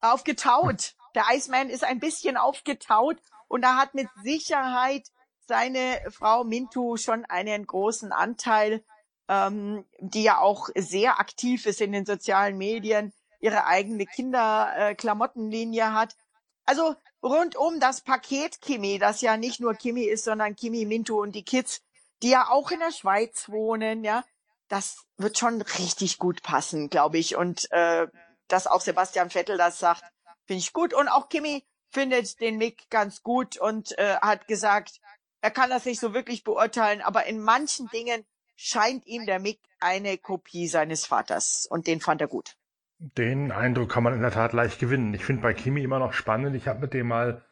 aufgetaut 0.00 0.94
der 1.14 1.24
Iceman 1.30 1.70
ist 1.70 1.84
ein 1.84 2.00
bisschen 2.00 2.36
aufgetaut 2.36 3.18
und 3.48 3.62
da 3.62 3.76
hat 3.76 3.94
mit 3.94 4.08
Sicherheit 4.22 5.08
seine 5.46 6.00
Frau 6.10 6.44
Mintu 6.44 6.96
schon 6.96 7.24
einen 7.26 7.66
großen 7.66 8.12
Anteil, 8.12 8.84
ähm, 9.28 9.84
die 10.00 10.24
ja 10.24 10.38
auch 10.40 10.68
sehr 10.74 11.20
aktiv 11.20 11.66
ist 11.66 11.80
in 11.80 11.92
den 11.92 12.06
sozialen 12.06 12.56
Medien, 12.56 13.12
ihre 13.44 13.66
eigene 13.66 14.06
Kinderklamottenlinie 14.06 15.82
äh, 15.82 15.92
hat. 15.92 16.16
Also 16.64 16.96
rund 17.22 17.56
um 17.56 17.78
das 17.78 18.00
Paket 18.00 18.60
Kimi, 18.60 18.98
das 18.98 19.20
ja 19.20 19.36
nicht 19.36 19.60
nur 19.60 19.74
Kimi 19.74 20.04
ist, 20.04 20.24
sondern 20.24 20.56
Kimi, 20.56 20.86
Mintu 20.86 21.20
und 21.20 21.32
die 21.32 21.44
Kids, 21.44 21.82
die 22.22 22.30
ja 22.30 22.48
auch 22.48 22.70
in 22.70 22.80
der 22.80 22.92
Schweiz 22.92 23.48
wohnen, 23.48 24.02
ja, 24.02 24.24
das 24.68 25.04
wird 25.18 25.38
schon 25.38 25.60
richtig 25.60 26.18
gut 26.18 26.42
passen, 26.42 26.88
glaube 26.88 27.18
ich. 27.18 27.36
Und 27.36 27.70
äh, 27.70 28.06
dass 28.48 28.66
auch 28.66 28.80
Sebastian 28.80 29.30
Vettel 29.30 29.58
das 29.58 29.78
sagt, 29.78 30.02
Finde 30.46 30.60
ich 30.60 30.72
gut. 30.72 30.92
Und 30.94 31.08
auch 31.08 31.28
Kimi 31.28 31.64
findet 31.90 32.40
den 32.40 32.58
Mick 32.58 32.90
ganz 32.90 33.22
gut 33.22 33.56
und 33.56 33.96
äh, 33.98 34.16
hat 34.16 34.46
gesagt, 34.46 35.00
er 35.40 35.50
kann 35.50 35.70
das 35.70 35.84
nicht 35.84 36.00
so 36.00 36.14
wirklich 36.14 36.44
beurteilen, 36.44 37.02
aber 37.02 37.26
in 37.26 37.40
manchen 37.40 37.88
Dingen 37.88 38.26
scheint 38.56 39.06
ihm 39.06 39.26
der 39.26 39.38
Mick 39.38 39.60
eine 39.80 40.18
Kopie 40.18 40.68
seines 40.68 41.06
Vaters 41.06 41.66
und 41.68 41.86
den 41.86 42.00
fand 42.00 42.20
er 42.20 42.28
gut. 42.28 42.56
Den 43.16 43.52
Eindruck 43.52 43.90
kann 43.90 44.02
man 44.02 44.14
in 44.14 44.22
der 44.22 44.30
Tat 44.30 44.54
leicht 44.54 44.78
gewinnen. 44.78 45.12
Ich 45.12 45.24
finde 45.26 45.42
bei 45.42 45.52
Kimi 45.52 45.82
immer 45.82 45.98
noch 45.98 46.14
spannend. 46.14 46.56
Ich 46.56 46.66
habe 46.68 46.80
mit 46.80 46.94
dem 46.94 47.08
mal, 47.08 47.42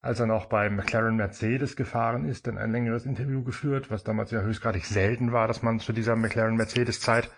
als 0.00 0.20
er 0.20 0.26
noch 0.26 0.46
bei 0.46 0.70
McLaren 0.70 1.16
Mercedes 1.16 1.74
gefahren 1.74 2.28
ist, 2.28 2.46
dann 2.46 2.58
ein 2.58 2.70
längeres 2.70 3.06
Interview 3.06 3.42
geführt, 3.42 3.90
was 3.90 4.04
damals 4.04 4.30
ja 4.30 4.40
höchstgradig 4.40 4.86
selten 4.86 5.32
war, 5.32 5.48
dass 5.48 5.62
man 5.62 5.80
zu 5.80 5.92
dieser 5.92 6.14
McLaren 6.14 6.54
Mercedes 6.54 7.00
Zeit 7.00 7.28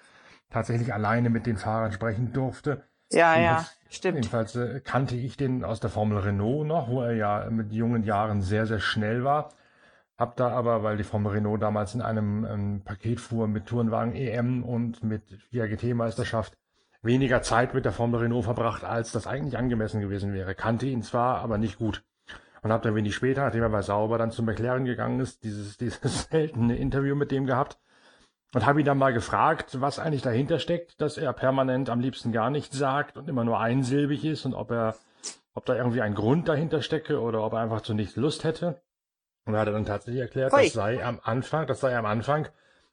tatsächlich 0.51 0.93
alleine 0.93 1.31
mit 1.31 1.47
den 1.47 1.57
Fahrern 1.57 1.93
sprechen 1.93 2.35
durfte. 2.35 2.85
Ja, 3.11 3.41
ja, 3.41 3.67
stimmt. 3.89 4.17
Jedenfalls 4.17 4.55
äh, 4.55 4.81
kannte 4.81 5.17
ich 5.17 5.39
den 5.39 5.65
aus 5.65 5.81
der 5.81 5.91
Formel 5.91 6.19
Renault 6.19 6.67
noch, 6.67 6.89
wo 6.89 7.01
er 7.01 7.15
ja 7.15 7.49
mit 7.51 7.73
jungen 7.73 8.05
Jahren 8.05 8.43
sehr, 8.43 8.67
sehr 8.67 8.81
schnell 8.81 9.25
war. 9.25 9.51
Hab 10.19 10.37
da 10.37 10.51
aber, 10.51 10.83
weil 10.83 10.99
die 10.99 11.05
Formel 11.05 11.33
Renault 11.33 11.63
damals 11.63 11.95
in 11.95 12.03
einem 12.03 12.45
ähm, 12.45 12.83
Paket 12.85 13.19
fuhr 13.19 13.49
mit 13.49 13.67
Tourenwagen 13.67 14.15
EM 14.15 14.63
und 14.63 15.03
mit 15.03 15.23
GT-Meisterschaft, 15.53 16.55
weniger 17.03 17.43
Zeit 17.43 17.75
mit 17.75 17.85
der 17.85 17.93
Formel 17.93 18.21
Renault 18.21 18.45
verbracht, 18.45 18.85
als 18.85 19.12
das 19.12 19.27
eigentlich 19.27 19.59
angemessen 19.59 20.01
gewesen 20.01 20.33
wäre. 20.33 20.55
Kannte 20.55 20.87
ihn 20.87 21.03
zwar, 21.03 21.41
aber 21.41 21.59
nicht 21.59 21.79
gut. 21.79 22.03
Und 22.62 22.71
habe 22.71 22.85
dann 22.85 22.95
wenig 22.95 23.15
später, 23.15 23.45
nachdem 23.45 23.65
er 23.65 23.71
bei 23.71 23.83
Sauber 23.83 24.19
dann 24.19 24.31
zu 24.31 24.45
McLaren 24.45 24.85
gegangen 24.85 25.19
ist, 25.21 25.43
dieses, 25.43 25.77
dieses 25.79 26.25
seltene 26.25 26.77
Interview 26.77 27.17
mit 27.17 27.33
dem 27.33 27.47
gehabt 27.47 27.79
und 28.55 28.67
habe 28.67 28.81
ihn 28.81 28.87
dann 28.87 28.99
mal 28.99 29.12
gefragt, 29.12 29.81
was 29.81 29.99
eigentlich 29.99 30.23
dahinter 30.23 30.59
steckt, 30.59 31.01
dass 31.01 31.19
er 31.19 31.33
permanent 31.33 31.91
am 31.91 32.01
liebsten 32.01 32.33
gar 32.33 32.51
nichts 32.51 32.77
sagt 32.77 33.17
und 33.17 33.29
immer 33.29 33.45
nur 33.45 33.59
einsilbig 33.59 34.25
ist 34.25 34.45
und 34.45 34.55
ob 34.55 34.71
er, 34.71 34.95
ob 35.55 35.65
da 35.65 35.75
irgendwie 35.75 36.03
ein 36.03 36.15
Grund 36.15 36.49
dahinter 36.49 36.83
stecke 36.83 37.21
oder 37.21 37.43
ob 37.43 37.55
er 37.55 37.61
einfach 37.61 37.81
zu 37.81 37.95
nichts 37.95 38.17
Lust 38.17 38.45
hätte. 38.45 38.81
Und 39.45 39.55
er 39.55 39.61
hat 39.61 39.69
dann 39.69 39.87
tatsächlich 39.87 40.21
erklärt, 40.21 40.53
Hui. 40.53 40.65
das 40.65 40.73
sei 40.73 41.05
am 41.05 41.19
Anfang, 41.23 41.67
das 41.67 41.81
sei 41.81 41.97
am 41.97 42.07
Anfang 42.07 42.47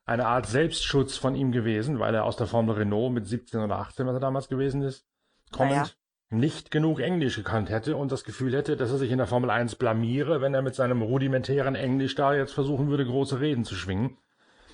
eine 0.10 0.26
Art 0.26 0.48
Selbstschutz 0.48 1.18
von 1.18 1.36
ihm 1.36 1.52
gewesen, 1.52 2.00
weil 2.00 2.16
er 2.16 2.26
aus 2.26 2.36
der 2.36 2.48
Formel 2.48 2.76
Renault 2.76 3.14
mit 3.14 3.28
17 3.28 3.62
oder 3.62 3.76
18, 3.76 4.08
was 4.08 4.16
er 4.16 4.20
damals 4.20 4.50
gewesen 4.50 4.82
ist, 4.82 5.06
kommend, 5.52 5.96
ja. 6.32 6.36
nicht 6.36 6.72
genug 6.72 7.00
Englisch 7.00 7.36
gekannt 7.36 7.70
hätte 7.70 7.96
und 7.96 8.12
das 8.12 8.24
Gefühl 8.24 8.56
hätte, 8.56 8.76
dass 8.76 8.92
er 8.92 8.98
sich 8.98 9.12
in 9.12 9.20
der 9.20 9.28
Formel 9.28 9.52
1 9.52 9.76
blamiere, 9.76 10.42
wenn 10.42 10.56
er 10.56 10.64
mit 10.64 10.74
seinem 10.74 11.04
rudimentären 11.04 11.76
Englisch 11.76 12.16
da 12.16 12.34
jetzt 12.34 12.54
versuchen 12.54 12.90
würde, 12.90 13.06
große 13.06 13.40
Reden 13.40 13.66
zu 13.66 13.76
schwingen. 13.76 14.18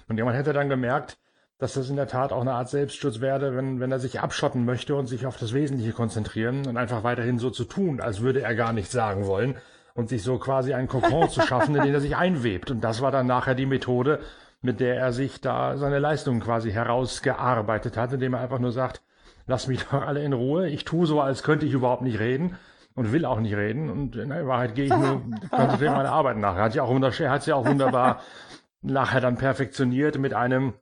Und 0.08 0.16
jemand 0.16 0.38
hätte 0.38 0.54
dann 0.54 0.70
gemerkt, 0.70 1.18
dass 1.58 1.74
das 1.74 1.90
in 1.90 1.98
der 1.98 2.08
Tat 2.08 2.32
auch 2.32 2.42
eine 2.42 2.54
Art 2.54 2.70
Selbstschutz 2.70 3.20
werde, 3.20 3.58
wenn, 3.58 3.82
wenn 3.82 3.92
er 3.92 4.00
sich 4.00 4.22
abschotten 4.22 4.64
möchte 4.64 4.96
und 4.96 5.08
sich 5.08 5.26
auf 5.26 5.36
das 5.36 5.54
Wesentliche 5.54 5.92
konzentrieren 5.92 6.66
und 6.66 6.78
einfach 6.78 7.04
weiterhin 7.04 7.40
so 7.40 7.50
zu 7.50 7.66
tun, 7.66 8.00
als 8.00 8.22
würde 8.22 8.42
er 8.42 8.56
gar 8.56 8.72
nichts 8.72 8.94
sagen 8.94 9.26
wollen 9.26 9.58
und 9.96 10.08
sich 10.08 10.24
so 10.24 10.38
quasi 10.38 10.74
einen 10.74 10.88
Kokon 10.88 11.30
zu 11.30 11.42
schaffen, 11.42 11.76
in 11.76 11.84
den 11.84 11.94
er 11.94 12.02
sich 12.02 12.16
einwebt. 12.16 12.72
Und 12.72 12.82
das 12.82 13.02
war 13.02 13.12
dann 13.12 13.28
nachher 13.28 13.56
die 13.56 13.66
Methode, 13.66 14.20
mit 14.66 14.80
der 14.80 14.98
er 14.98 15.14
sich 15.14 15.40
da 15.40 15.78
seine 15.78 16.00
Leistungen 16.00 16.42
quasi 16.42 16.72
herausgearbeitet 16.72 17.96
hat, 17.96 18.12
indem 18.12 18.34
er 18.34 18.42
einfach 18.42 18.60
nur 18.60 18.72
sagt, 18.72 19.02
lass 19.48 19.68
mich 19.68 19.86
doch 19.86 20.02
alle 20.02 20.24
in 20.24 20.34
Ruhe, 20.34 20.68
ich 20.68 20.84
tue 20.84 21.06
so, 21.06 21.22
als 21.22 21.44
könnte 21.44 21.66
ich 21.66 21.74
überhaupt 21.74 22.02
nicht 22.02 22.20
reden 22.20 22.58
und 22.96 23.12
will 23.12 23.26
auch 23.26 23.40
nicht 23.40 23.56
reden 23.56 23.90
und 23.90 24.16
in 24.16 24.30
Wahrheit 24.30 24.76
gehe 24.76 24.86
ich 24.86 24.96
nur 24.96 25.22
konzentriere 25.52 25.96
meine 25.96 26.10
Arbeit 26.10 26.38
nach. 26.38 26.56
Er 26.58 26.64
hat 26.64 26.76
ja 26.76 26.84
auch 26.84 26.90
wunderschön, 26.90 27.28
er 27.28 27.32
hat 27.32 27.46
ja 27.46 27.56
auch 27.56 27.66
wunderbar 27.66 28.22
nachher 28.82 29.22
dann 29.22 29.38
perfektioniert 29.38 30.18
mit 30.18 30.34
einem 30.34 30.74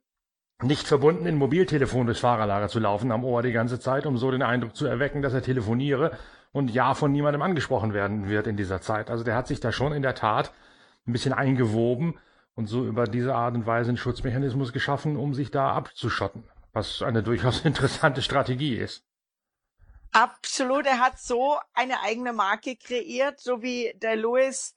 nicht 0.61 0.87
verbundenen 0.87 1.35
Mobiltelefon 1.35 2.05
durchs 2.05 2.21
Fahrerlager 2.21 2.69
zu 2.69 2.79
laufen 2.79 3.11
am 3.11 3.25
Ohr 3.25 3.43
die 3.43 3.51
ganze 3.51 3.79
Zeit, 3.79 4.05
um 4.05 4.17
so 4.17 4.31
den 4.31 4.41
Eindruck 4.41 4.75
zu 4.75 4.85
erwecken, 4.85 5.21
dass 5.21 5.33
er 5.33 5.41
telefoniere 5.41 6.11
und 6.53 6.71
ja 6.71 6.93
von 6.93 7.11
niemandem 7.11 7.41
angesprochen 7.41 7.93
werden 7.93 8.29
wird 8.29 8.47
in 8.47 8.55
dieser 8.55 8.79
Zeit. 8.79 9.09
Also 9.09 9.25
der 9.25 9.35
hat 9.35 9.47
sich 9.47 9.59
da 9.59 9.73
schon 9.73 9.91
in 9.91 10.03
der 10.03 10.15
Tat 10.15 10.53
ein 11.05 11.11
bisschen 11.11 11.33
eingewoben 11.33 12.15
und 12.55 12.67
so 12.67 12.85
über 12.85 13.05
diese 13.05 13.33
Art 13.35 13.55
und 13.55 13.65
Weise 13.65 13.89
einen 13.89 13.97
Schutzmechanismus 13.97 14.73
geschaffen, 14.73 15.17
um 15.17 15.33
sich 15.33 15.51
da 15.51 15.71
abzuschotten, 15.73 16.43
was 16.71 17.01
eine 17.01 17.23
durchaus 17.23 17.61
interessante 17.65 18.21
Strategie 18.21 18.75
ist. 18.75 19.03
Absolut, 20.11 20.85
er 20.85 20.99
hat 20.99 21.19
so 21.19 21.57
eine 21.73 22.01
eigene 22.01 22.33
Marke 22.33 22.75
kreiert, 22.75 23.39
so 23.39 23.63
wie 23.63 23.93
der 23.95 24.15
Lewis 24.15 24.75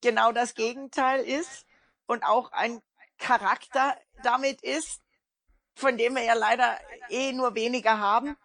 genau 0.00 0.32
das 0.32 0.54
Gegenteil 0.54 1.20
ist 1.20 1.66
und 2.06 2.24
auch 2.24 2.50
ein 2.52 2.80
Charakter 3.18 3.94
damit 4.22 4.62
ist, 4.62 5.02
von 5.74 5.98
dem 5.98 6.14
wir 6.14 6.24
ja 6.24 6.34
leider 6.34 6.78
eh 7.10 7.32
nur 7.32 7.54
weniger 7.54 7.98
haben. 7.98 8.36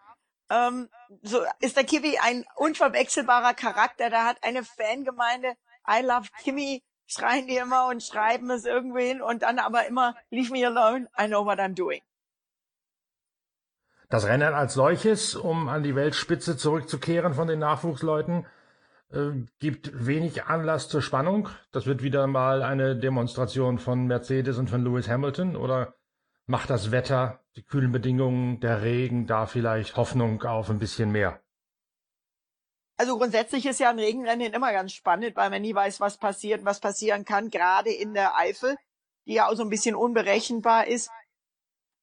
Ähm, 0.50 0.88
so 1.22 1.42
ist 1.60 1.76
der 1.76 1.84
Kiwi 1.84 2.18
ein 2.18 2.44
unverwechselbarer 2.56 3.54
Charakter. 3.54 4.10
Da 4.10 4.24
hat 4.24 4.42
eine 4.42 4.62
Fangemeinde 4.62 5.56
I 5.88 6.02
love 6.02 6.28
Kimmy 6.42 6.82
schreien 7.06 7.46
die 7.46 7.56
immer 7.56 7.88
und 7.88 8.02
schreiben 8.02 8.50
es 8.50 8.64
irgendwo 8.64 8.98
hin 8.98 9.22
und 9.22 9.42
dann 9.42 9.58
aber 9.58 9.86
immer, 9.86 10.14
leave 10.30 10.52
me 10.52 10.66
alone, 10.66 11.08
I 11.18 11.26
know 11.26 11.44
what 11.44 11.58
I'm 11.58 11.74
doing. 11.74 12.02
Das 14.08 14.26
Rennen 14.26 14.54
als 14.54 14.74
solches, 14.74 15.34
um 15.34 15.68
an 15.68 15.82
die 15.82 15.96
Weltspitze 15.96 16.56
zurückzukehren 16.56 17.34
von 17.34 17.48
den 17.48 17.58
Nachwuchsleuten, 17.58 18.46
äh, 19.10 19.30
gibt 19.58 20.06
wenig 20.06 20.44
Anlass 20.44 20.88
zur 20.88 21.02
Spannung. 21.02 21.48
Das 21.72 21.86
wird 21.86 22.02
wieder 22.02 22.26
mal 22.26 22.62
eine 22.62 22.96
Demonstration 22.96 23.78
von 23.78 24.06
Mercedes 24.06 24.58
und 24.58 24.70
von 24.70 24.84
Lewis 24.84 25.08
Hamilton 25.08 25.56
oder 25.56 25.94
macht 26.46 26.70
das 26.70 26.92
Wetter, 26.92 27.40
die 27.56 27.64
kühlen 27.64 27.90
Bedingungen, 27.90 28.60
der 28.60 28.82
Regen 28.82 29.26
da 29.26 29.46
vielleicht 29.46 29.96
Hoffnung 29.96 30.42
auf 30.42 30.70
ein 30.70 30.78
bisschen 30.78 31.10
mehr? 31.10 31.40
Also 32.98 33.18
grundsätzlich 33.18 33.66
ist 33.66 33.80
ja 33.80 33.90
ein 33.90 33.98
Regenrennen 33.98 34.54
immer 34.54 34.72
ganz 34.72 34.92
spannend, 34.92 35.36
weil 35.36 35.50
man 35.50 35.62
nie 35.62 35.74
weiß, 35.74 36.00
was 36.00 36.16
passiert, 36.16 36.64
was 36.64 36.80
passieren 36.80 37.24
kann, 37.24 37.50
gerade 37.50 37.92
in 37.92 38.14
der 38.14 38.36
Eifel, 38.36 38.76
die 39.26 39.34
ja 39.34 39.48
auch 39.48 39.54
so 39.54 39.62
ein 39.62 39.68
bisschen 39.68 39.94
unberechenbar 39.94 40.86
ist. 40.86 41.10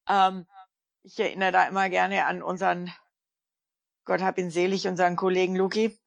Ähm, 0.07 0.45
ich 1.01 1.19
erinnere 1.19 1.51
da 1.51 1.67
immer 1.67 1.89
gerne 1.89 2.25
an 2.25 2.43
unseren, 2.43 2.93
Gott 4.05 4.21
hab 4.21 4.37
ihn 4.37 4.51
selig, 4.51 4.87
unseren 4.87 5.15
Kollegen 5.15 5.55
Luki, 5.55 5.97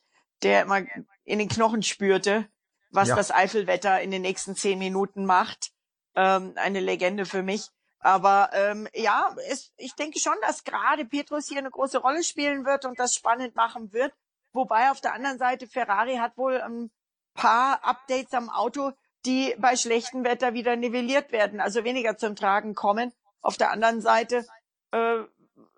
der 0.42 0.62
immer 0.62 0.82
in 1.24 1.38
den 1.38 1.48
Knochen 1.48 1.82
spürte, 1.82 2.48
was 2.90 3.08
ja. 3.08 3.16
das 3.16 3.32
Eifelwetter 3.32 4.00
in 4.00 4.10
den 4.10 4.22
nächsten 4.22 4.54
zehn 4.54 4.78
Minuten 4.78 5.26
macht. 5.26 5.72
Ähm, 6.14 6.52
eine 6.56 6.80
Legende 6.80 7.26
für 7.26 7.42
mich. 7.42 7.68
Aber 7.98 8.50
ähm, 8.52 8.88
ja, 8.94 9.34
es, 9.48 9.72
ich 9.76 9.94
denke 9.94 10.20
schon, 10.20 10.36
dass 10.42 10.62
gerade 10.62 11.04
Petrus 11.04 11.48
hier 11.48 11.58
eine 11.58 11.70
große 11.70 11.98
Rolle 11.98 12.22
spielen 12.22 12.64
wird 12.64 12.84
und 12.84 13.00
das 13.00 13.14
spannend 13.14 13.56
machen 13.56 13.92
wird. 13.92 14.14
Wobei 14.56 14.90
auf 14.90 15.02
der 15.02 15.12
anderen 15.12 15.38
Seite 15.38 15.66
Ferrari 15.66 16.16
hat 16.16 16.38
wohl 16.38 16.60
ein 16.60 16.90
paar 17.34 17.84
Updates 17.84 18.32
am 18.32 18.48
Auto, 18.48 18.92
die 19.26 19.54
bei 19.58 19.76
schlechtem 19.76 20.24
Wetter 20.24 20.54
wieder 20.54 20.76
nivelliert 20.76 21.30
werden, 21.30 21.60
also 21.60 21.84
weniger 21.84 22.16
zum 22.16 22.36
Tragen 22.36 22.74
kommen. 22.74 23.12
Auf 23.42 23.58
der 23.58 23.70
anderen 23.70 24.00
Seite 24.00 24.46
äh, 24.92 25.18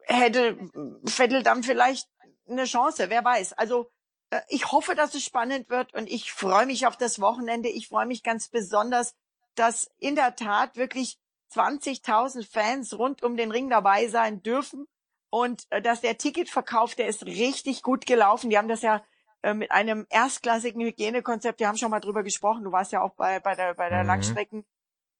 hätte 0.02 0.56
Vettel 1.04 1.42
dann 1.42 1.64
vielleicht 1.64 2.08
eine 2.48 2.64
Chance, 2.64 3.10
wer 3.10 3.24
weiß. 3.24 3.54
Also 3.54 3.90
äh, 4.30 4.40
ich 4.48 4.70
hoffe, 4.70 4.94
dass 4.94 5.14
es 5.14 5.24
spannend 5.24 5.68
wird 5.70 5.92
und 5.94 6.08
ich 6.08 6.32
freue 6.32 6.66
mich 6.66 6.86
auf 6.86 6.96
das 6.96 7.20
Wochenende. 7.20 7.68
Ich 7.68 7.88
freue 7.88 8.06
mich 8.06 8.22
ganz 8.22 8.48
besonders, 8.48 9.16
dass 9.56 9.90
in 9.98 10.14
der 10.14 10.36
Tat 10.36 10.76
wirklich 10.76 11.18
20.000 11.52 12.48
Fans 12.48 12.96
rund 12.96 13.24
um 13.24 13.36
den 13.36 13.50
Ring 13.50 13.70
dabei 13.70 14.06
sein 14.06 14.40
dürfen 14.42 14.86
und 15.30 15.66
äh, 15.70 15.82
dass 15.82 16.00
der 16.00 16.18
Ticketverkauf, 16.18 16.94
der 16.94 17.08
ist 17.08 17.26
richtig 17.26 17.82
gut 17.82 18.06
gelaufen. 18.06 18.50
Die 18.50 18.58
haben 18.58 18.68
das 18.68 18.82
ja 18.82 19.02
äh, 19.42 19.54
mit 19.54 19.70
einem 19.70 20.06
erstklassigen 20.10 20.80
Hygienekonzept, 20.80 21.60
wir 21.60 21.68
haben 21.68 21.76
schon 21.76 21.90
mal 21.90 22.00
drüber 22.00 22.22
gesprochen, 22.22 22.64
du 22.64 22.72
warst 22.72 22.92
ja 22.92 23.02
auch 23.02 23.14
bei, 23.14 23.40
bei 23.40 23.54
der, 23.54 23.74
bei 23.74 23.88
der 23.88 24.02
mhm. 24.02 24.08
Langstrecken 24.08 24.66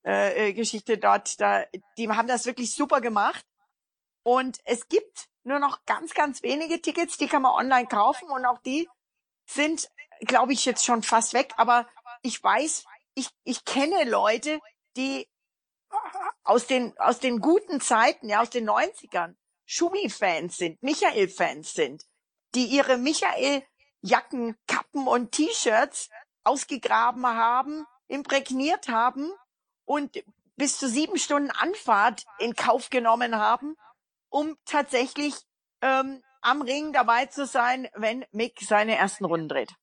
äh, 0.04 0.48
äh, 0.48 0.52
Geschichte 0.52 0.98
dort, 0.98 1.40
da, 1.40 1.64
die 1.96 2.08
haben 2.08 2.28
das 2.28 2.46
wirklich 2.46 2.74
super 2.74 3.00
gemacht. 3.00 3.44
Und 4.22 4.58
es 4.64 4.88
gibt 4.88 5.28
nur 5.44 5.58
noch 5.58 5.84
ganz, 5.86 6.14
ganz 6.14 6.42
wenige 6.42 6.82
Tickets, 6.82 7.16
die 7.16 7.28
kann 7.28 7.42
man 7.42 7.52
online 7.52 7.86
kaufen 7.86 8.28
und 8.30 8.44
auch 8.44 8.58
die 8.58 8.88
sind, 9.46 9.88
glaube 10.20 10.52
ich, 10.52 10.64
jetzt 10.64 10.84
schon 10.84 11.02
fast 11.02 11.32
weg. 11.32 11.52
Aber 11.56 11.88
ich 12.22 12.42
weiß, 12.42 12.84
ich, 13.14 13.30
ich 13.44 13.64
kenne 13.64 14.04
Leute, 14.04 14.60
die 14.96 15.28
aus 16.42 16.66
den, 16.66 16.98
aus 16.98 17.20
den 17.20 17.40
guten 17.40 17.80
Zeiten, 17.80 18.28
ja, 18.28 18.42
aus 18.42 18.50
den 18.50 18.68
90ern, 18.68 19.36
Schumi-Fans 19.70 20.56
sind, 20.56 20.82
Michael-Fans 20.82 21.74
sind, 21.74 22.04
die 22.54 22.64
ihre 22.64 22.96
Michael-Jacken, 22.96 24.56
Kappen 24.66 25.06
und 25.06 25.32
T-Shirts 25.32 26.08
ausgegraben 26.42 27.26
haben, 27.26 27.84
imprägniert 28.06 28.88
haben 28.88 29.30
und 29.84 30.24
bis 30.56 30.78
zu 30.78 30.88
sieben 30.88 31.18
Stunden 31.18 31.50
Anfahrt 31.50 32.24
in 32.38 32.54
Kauf 32.54 32.88
genommen 32.88 33.36
haben, 33.36 33.76
um 34.30 34.56
tatsächlich 34.64 35.34
ähm, 35.82 36.22
am 36.40 36.62
Ring 36.62 36.94
dabei 36.94 37.26
zu 37.26 37.44
sein, 37.44 37.88
wenn 37.94 38.24
Mick 38.32 38.60
seine 38.62 38.96
ersten 38.96 39.26
Runden 39.26 39.48
dreht. 39.48 39.74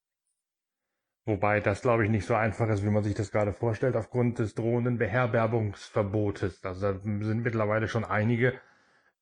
Wobei 1.27 1.59
das, 1.59 1.81
glaube 1.81 2.05
ich, 2.05 2.09
nicht 2.09 2.25
so 2.25 2.33
einfach 2.33 2.69
ist, 2.69 2.83
wie 2.83 2.89
man 2.89 3.03
sich 3.03 3.13
das 3.13 3.31
gerade 3.31 3.53
vorstellt, 3.53 3.95
aufgrund 3.95 4.39
des 4.39 4.55
drohenden 4.55 4.97
Beherbergungsverbotes. 4.97 6.63
Also 6.65 6.93
da 6.93 6.99
sind 6.99 7.43
mittlerweile 7.43 7.87
schon 7.87 8.03
einige 8.03 8.59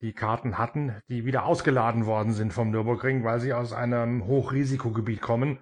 die 0.00 0.12
Karten 0.12 0.58
hatten, 0.58 0.94
die 1.08 1.24
wieder 1.24 1.44
ausgeladen 1.44 2.06
worden 2.06 2.32
sind 2.32 2.52
vom 2.52 2.70
Nürburgring, 2.70 3.24
weil 3.24 3.40
sie 3.40 3.52
aus 3.52 3.72
einem 3.72 4.26
Hochrisikogebiet 4.26 5.20
kommen, 5.20 5.58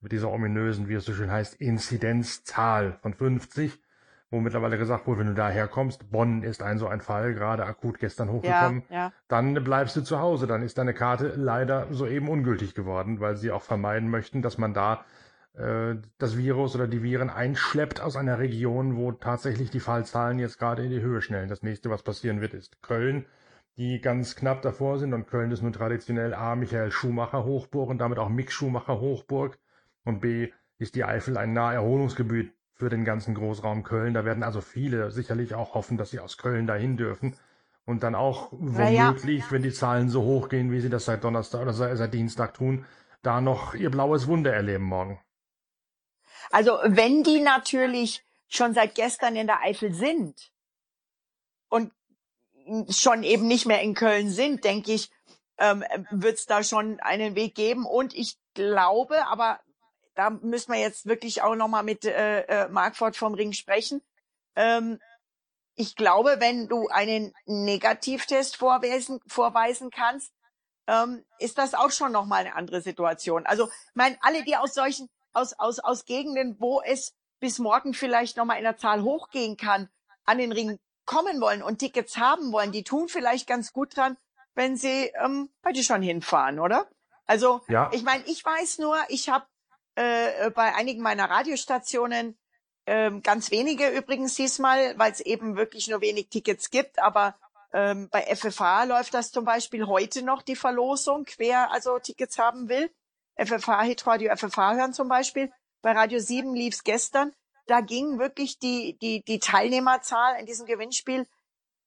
mit 0.00 0.12
dieser 0.12 0.30
ominösen, 0.30 0.88
wie 0.88 0.94
es 0.94 1.04
so 1.04 1.14
schön 1.14 1.30
heißt, 1.30 1.54
Inzidenzzahl 1.60 2.98
von 3.00 3.14
50, 3.14 3.80
wo 4.30 4.40
mittlerweile 4.40 4.78
gesagt 4.78 5.06
wurde, 5.06 5.20
wenn 5.20 5.28
du 5.28 5.34
daher 5.34 5.66
kommst, 5.66 6.10
Bonn 6.10 6.42
ist 6.42 6.62
ein 6.62 6.78
so 6.78 6.86
ein 6.86 7.00
Fall, 7.00 7.34
gerade 7.34 7.64
akut 7.64 7.98
gestern 7.98 8.30
hochgekommen, 8.30 8.82
ja, 8.90 8.96
ja. 8.96 9.12
dann 9.28 9.54
bleibst 9.64 9.96
du 9.96 10.02
zu 10.02 10.18
Hause, 10.18 10.46
dann 10.46 10.62
ist 10.62 10.76
deine 10.76 10.92
Karte 10.92 11.34
leider 11.36 11.86
soeben 11.90 12.28
ungültig 12.28 12.74
geworden, 12.74 13.20
weil 13.20 13.36
sie 13.36 13.50
auch 13.50 13.62
vermeiden 13.62 14.10
möchten, 14.10 14.42
dass 14.42 14.58
man 14.58 14.74
da 14.74 15.04
äh, 15.54 15.94
das 16.18 16.36
Virus 16.36 16.74
oder 16.74 16.88
die 16.88 17.02
Viren 17.02 17.30
einschleppt 17.30 18.00
aus 18.00 18.16
einer 18.16 18.38
Region, 18.38 18.96
wo 18.96 19.12
tatsächlich 19.12 19.70
die 19.70 19.80
Fallzahlen 19.80 20.38
jetzt 20.38 20.58
gerade 20.58 20.84
in 20.84 20.90
die 20.90 21.00
Höhe 21.00 21.22
schnellen. 21.22 21.48
Das 21.48 21.62
nächste, 21.62 21.90
was 21.90 22.02
passieren 22.02 22.40
wird, 22.40 22.54
ist 22.54 22.82
Köln 22.82 23.24
die 23.76 24.00
ganz 24.00 24.36
knapp 24.36 24.62
davor 24.62 24.98
sind. 24.98 25.12
Und 25.14 25.26
Köln 25.26 25.50
ist 25.50 25.62
nun 25.62 25.72
traditionell 25.72 26.34
A, 26.34 26.54
Michael 26.54 26.90
Schumacher 26.90 27.44
Hochburg 27.44 27.90
und 27.90 27.98
damit 27.98 28.18
auch 28.18 28.28
Mick 28.28 28.52
Schumacher 28.52 29.00
Hochburg. 29.00 29.58
Und 30.04 30.20
B, 30.20 30.50
ist 30.78 30.94
die 30.94 31.04
Eifel 31.04 31.36
ein 31.36 31.52
Naherholungsgebiet 31.52 32.52
für 32.74 32.88
den 32.88 33.04
ganzen 33.04 33.34
Großraum 33.34 33.82
Köln. 33.82 34.14
Da 34.14 34.24
werden 34.24 34.42
also 34.42 34.60
viele 34.60 35.10
sicherlich 35.10 35.54
auch 35.54 35.74
hoffen, 35.74 35.96
dass 35.96 36.10
sie 36.10 36.20
aus 36.20 36.36
Köln 36.36 36.66
dahin 36.66 36.96
dürfen. 36.96 37.36
Und 37.86 38.02
dann 38.02 38.14
auch 38.14 38.50
womöglich, 38.52 39.40
ja. 39.40 39.50
wenn 39.50 39.62
die 39.62 39.72
Zahlen 39.72 40.08
so 40.08 40.22
hoch 40.22 40.48
gehen, 40.48 40.72
wie 40.72 40.80
sie 40.80 40.88
das 40.88 41.04
seit 41.04 41.22
Donnerstag 41.22 41.62
oder 41.62 41.72
seit, 41.72 42.14
Dienstag 42.14 42.54
tun, 42.54 42.86
da 43.22 43.40
noch 43.40 43.74
ihr 43.74 43.90
blaues 43.90 44.26
Wunder 44.26 44.52
erleben 44.52 44.84
morgen. 44.84 45.20
Also 46.50 46.78
wenn 46.84 47.22
die 47.22 47.40
natürlich 47.40 48.24
schon 48.48 48.74
seit 48.74 48.94
gestern 48.94 49.36
in 49.36 49.46
der 49.46 49.60
Eifel 49.62 49.92
sind 49.92 50.50
schon 52.88 53.22
eben 53.22 53.46
nicht 53.46 53.66
mehr 53.66 53.80
in 53.82 53.94
Köln 53.94 54.30
sind, 54.30 54.64
denke 54.64 54.92
ich, 54.92 55.10
ähm, 55.58 55.84
wird 56.10 56.38
es 56.38 56.46
da 56.46 56.62
schon 56.62 57.00
einen 57.00 57.34
Weg 57.34 57.54
geben. 57.54 57.86
Und 57.86 58.14
ich 58.14 58.38
glaube, 58.54 59.26
aber 59.26 59.60
da 60.14 60.30
müssen 60.30 60.72
wir 60.72 60.80
jetzt 60.80 61.06
wirklich 61.06 61.42
auch 61.42 61.54
nochmal 61.54 61.82
mit 61.82 62.04
äh, 62.04 62.40
äh, 62.42 62.68
Markford 62.68 63.16
vom 63.16 63.34
Ring 63.34 63.52
sprechen. 63.52 64.02
Ähm, 64.56 65.00
ich 65.76 65.96
glaube, 65.96 66.36
wenn 66.38 66.68
du 66.68 66.88
einen 66.88 67.34
Negativtest 67.46 68.56
vorweisen, 68.56 69.20
vorweisen 69.26 69.90
kannst, 69.90 70.32
ähm, 70.86 71.24
ist 71.38 71.58
das 71.58 71.74
auch 71.74 71.90
schon 71.90 72.12
nochmal 72.12 72.40
eine 72.40 72.54
andere 72.54 72.80
Situation. 72.80 73.46
Also, 73.46 73.66
ich 73.66 73.94
meine, 73.94 74.16
alle, 74.20 74.44
die 74.44 74.56
aus 74.56 74.74
solchen, 74.74 75.08
aus, 75.32 75.54
aus, 75.54 75.80
aus 75.80 76.04
Gegenden, 76.04 76.56
wo 76.60 76.80
es 76.82 77.14
bis 77.40 77.58
morgen 77.58 77.94
vielleicht 77.94 78.36
nochmal 78.36 78.58
in 78.58 78.64
der 78.64 78.76
Zahl 78.76 79.02
hochgehen 79.02 79.56
kann, 79.56 79.88
an 80.24 80.38
den 80.38 80.52
Ring 80.52 80.78
kommen 81.06 81.40
wollen 81.40 81.62
und 81.62 81.78
Tickets 81.78 82.16
haben 82.16 82.52
wollen, 82.52 82.72
die 82.72 82.84
tun 82.84 83.08
vielleicht 83.08 83.46
ganz 83.46 83.72
gut 83.72 83.96
dran, 83.96 84.16
wenn 84.54 84.76
sie 84.76 85.12
ähm, 85.22 85.50
heute 85.64 85.82
schon 85.82 86.02
hinfahren, 86.02 86.60
oder? 86.60 86.86
Also, 87.26 87.62
ja. 87.68 87.90
ich 87.92 88.02
meine, 88.02 88.24
ich 88.26 88.44
weiß 88.44 88.78
nur, 88.78 88.96
ich 89.08 89.28
habe 89.28 89.46
äh, 89.94 90.50
bei 90.50 90.74
einigen 90.74 91.02
meiner 91.02 91.30
Radiostationen, 91.30 92.38
ähm, 92.86 93.22
ganz 93.22 93.50
wenige 93.50 93.88
übrigens 93.88 94.34
diesmal, 94.34 94.98
weil 94.98 95.12
es 95.12 95.20
eben 95.20 95.56
wirklich 95.56 95.88
nur 95.88 96.00
wenig 96.02 96.28
Tickets 96.28 96.70
gibt, 96.70 96.98
aber 96.98 97.34
ähm, 97.72 98.08
bei 98.10 98.22
FFH 98.22 98.84
läuft 98.84 99.14
das 99.14 99.32
zum 99.32 99.44
Beispiel 99.44 99.86
heute 99.86 100.22
noch 100.22 100.42
die 100.42 100.56
Verlosung, 100.56 101.26
wer 101.38 101.72
also 101.72 101.98
Tickets 101.98 102.38
haben 102.38 102.68
will. 102.68 102.90
FFH, 103.36 103.82
Hitradio 103.82 104.34
FFH 104.36 104.74
hören 104.74 104.92
zum 104.92 105.08
Beispiel. 105.08 105.50
Bei 105.82 105.92
Radio 105.92 106.20
7 106.20 106.54
lief's 106.54 106.84
gestern. 106.84 107.32
Da 107.66 107.80
ging 107.80 108.18
wirklich 108.18 108.58
die, 108.58 108.98
die, 109.00 109.22
die 109.22 109.38
Teilnehmerzahl 109.38 110.38
in 110.38 110.46
diesem 110.46 110.66
Gewinnspiel 110.66 111.26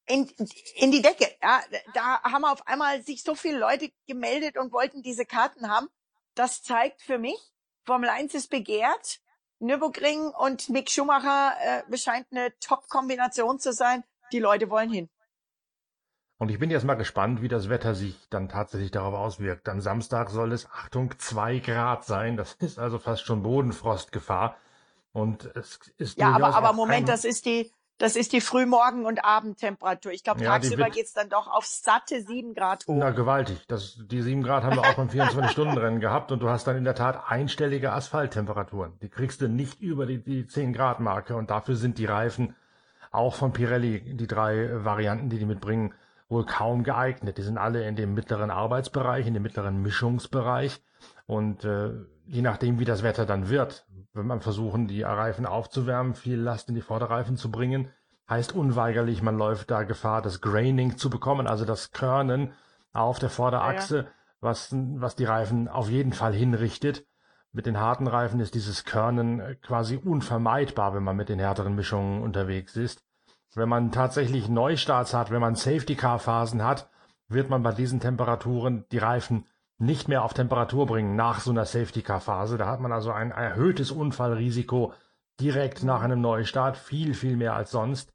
in, 0.07 0.29
in 0.75 0.91
die 0.91 1.01
Decke. 1.01 1.27
Ja, 1.41 1.61
da 1.93 2.21
haben 2.23 2.45
auf 2.45 2.65
einmal 2.67 3.01
sich 3.03 3.23
so 3.23 3.35
viele 3.35 3.59
Leute 3.59 3.91
gemeldet 4.07 4.57
und 4.57 4.71
wollten 4.71 5.03
diese 5.03 5.25
Karten 5.25 5.69
haben. 5.69 5.87
Das 6.33 6.63
zeigt 6.63 7.01
für 7.01 7.17
mich, 7.17 7.37
Formel 7.85 8.09
1 8.09 8.33
ist 8.33 8.49
begehrt. 8.49 9.19
Nürburgring 9.59 10.27
und 10.37 10.69
Mick 10.69 10.89
Schumacher 10.91 11.55
äh, 11.59 11.97
scheint 11.97 12.27
eine 12.31 12.53
Top-Kombination 12.59 13.59
zu 13.59 13.73
sein. 13.73 14.03
Die 14.31 14.39
Leute 14.39 14.69
wollen 14.69 14.91
hin. 14.91 15.09
Und 16.39 16.49
ich 16.49 16.59
bin 16.59 16.69
jetzt 16.69 16.83
mal 16.83 16.93
gespannt, 16.93 17.41
wie 17.41 17.47
das 17.47 17.67
Wetter 17.67 17.95
sich 17.95 18.29
dann 18.29 18.49
tatsächlich 18.49 18.91
darauf 18.91 19.15
auswirkt. 19.15 19.67
Am 19.67 19.81
Samstag 19.81 20.29
soll 20.29 20.51
es, 20.51 20.69
Achtung, 20.69 21.17
zwei 21.17 21.57
Grad 21.57 22.05
sein. 22.05 22.37
Das 22.37 22.53
ist 22.53 22.77
also 22.77 22.99
fast 22.99 23.25
schon 23.25 23.41
Bodenfrostgefahr. 23.41 24.55
Und 25.17 25.49
es 25.55 25.79
ist 25.97 26.19
Ja, 26.19 26.31
aber, 26.31 26.55
aber 26.55 26.73
Moment, 26.73 27.09
das 27.09 27.25
ist 27.25 27.47
die, 27.47 27.71
das 27.97 28.15
ist 28.15 28.33
die 28.33 28.41
Frühmorgen- 28.41 29.07
und 29.07 29.25
Abendtemperatur. 29.25 30.11
Ich 30.11 30.23
glaube, 30.23 30.43
ja, 30.43 30.51
tagsüber 30.51 30.91
geht's 30.91 31.13
dann 31.13 31.27
doch 31.29 31.47
auf 31.47 31.65
satte 31.65 32.21
sieben 32.21 32.53
Grad 32.53 32.85
hoch. 32.85 32.95
Na, 32.95 33.09
gewaltig. 33.09 33.65
Das, 33.67 33.97
die 33.99 34.21
sieben 34.21 34.43
Grad 34.43 34.63
haben 34.63 34.75
wir 34.75 34.83
auch 34.83 34.93
beim 34.93 35.07
24-Stunden-Rennen 35.09 35.99
gehabt 35.99 36.31
und 36.31 36.39
du 36.41 36.49
hast 36.49 36.67
dann 36.67 36.77
in 36.77 36.83
der 36.83 36.93
Tat 36.93 37.23
einstellige 37.29 37.93
Asphalttemperaturen. 37.93 38.99
Die 39.01 39.09
kriegst 39.09 39.41
du 39.41 39.47
nicht 39.47 39.81
über 39.81 40.05
die, 40.05 40.23
die 40.23 40.45
10 40.45 40.71
Grad 40.71 40.99
Marke 40.99 41.35
und 41.35 41.49
dafür 41.49 41.75
sind 41.75 41.97
die 41.97 42.05
Reifen 42.05 42.55
auch 43.11 43.33
von 43.33 43.53
Pirelli, 43.53 44.15
die 44.15 44.27
drei 44.27 44.69
Varianten, 44.85 45.29
die 45.29 45.39
die 45.39 45.45
mitbringen, 45.45 45.95
wohl 46.29 46.45
kaum 46.45 46.83
geeignet. 46.83 47.37
Die 47.37 47.43
sind 47.43 47.57
alle 47.57 47.87
in 47.87 47.95
dem 47.95 48.13
mittleren 48.13 48.51
Arbeitsbereich, 48.51 49.27
in 49.27 49.33
dem 49.33 49.43
mittleren 49.43 49.81
Mischungsbereich 49.81 50.81
und 51.25 51.63
äh, 51.63 51.91
je 52.25 52.41
nachdem, 52.41 52.79
wie 52.79 52.85
das 52.85 53.03
Wetter 53.03 53.25
dann 53.25 53.49
wird, 53.49 53.85
wenn 54.13 54.27
man 54.27 54.41
versuchen, 54.41 54.87
die 54.87 55.03
Reifen 55.03 55.45
aufzuwärmen, 55.45 56.15
viel 56.15 56.39
Last 56.39 56.69
in 56.69 56.75
die 56.75 56.81
Vorderreifen 56.81 57.37
zu 57.37 57.51
bringen, 57.51 57.89
heißt 58.29 58.53
unweigerlich, 58.53 59.21
man 59.21 59.37
läuft 59.37 59.71
da 59.71 59.83
Gefahr, 59.83 60.21
das 60.21 60.41
Graining 60.41 60.97
zu 60.97 61.09
bekommen, 61.09 61.47
also 61.47 61.65
das 61.65 61.91
Körnen 61.91 62.51
auf 62.93 63.19
der 63.19 63.29
Vorderachse, 63.29 63.97
ja, 63.97 64.03
ja. 64.03 64.09
was, 64.41 64.69
was 64.73 65.15
die 65.15 65.25
Reifen 65.25 65.67
auf 65.67 65.89
jeden 65.89 66.13
Fall 66.13 66.33
hinrichtet. 66.33 67.05
Mit 67.53 67.65
den 67.65 67.79
harten 67.79 68.07
Reifen 68.07 68.39
ist 68.39 68.55
dieses 68.55 68.83
Körnen 68.85 69.39
äh, 69.39 69.55
quasi 69.55 69.97
unvermeidbar, 69.97 70.93
wenn 70.93 71.03
man 71.03 71.15
mit 71.15 71.29
den 71.29 71.39
härteren 71.39 71.75
Mischungen 71.75 72.21
unterwegs 72.21 72.75
ist. 72.75 73.03
Wenn 73.55 73.69
man 73.69 73.91
tatsächlich 73.91 74.49
Neustarts 74.49 75.13
hat, 75.13 75.31
wenn 75.31 75.41
man 75.41 75.55
Safety-Car-Phasen 75.55 76.63
hat, 76.63 76.89
wird 77.27 77.49
man 77.49 77.63
bei 77.63 77.71
diesen 77.71 77.99
Temperaturen 77.99 78.85
die 78.91 78.97
Reifen 78.97 79.45
nicht 79.79 80.07
mehr 80.07 80.23
auf 80.23 80.33
Temperatur 80.33 80.85
bringen 80.85 81.15
nach 81.15 81.39
so 81.39 81.51
einer 81.51 81.65
Safety-Car-Phase. 81.65 82.57
Da 82.57 82.67
hat 82.67 82.79
man 82.79 82.91
also 82.91 83.11
ein 83.11 83.31
erhöhtes 83.31 83.91
Unfallrisiko 83.91 84.93
direkt 85.39 85.83
nach 85.83 86.01
einem 86.01 86.21
Neustart, 86.21 86.77
viel, 86.77 87.13
viel 87.13 87.37
mehr 87.37 87.53
als 87.53 87.71
sonst. 87.71 88.11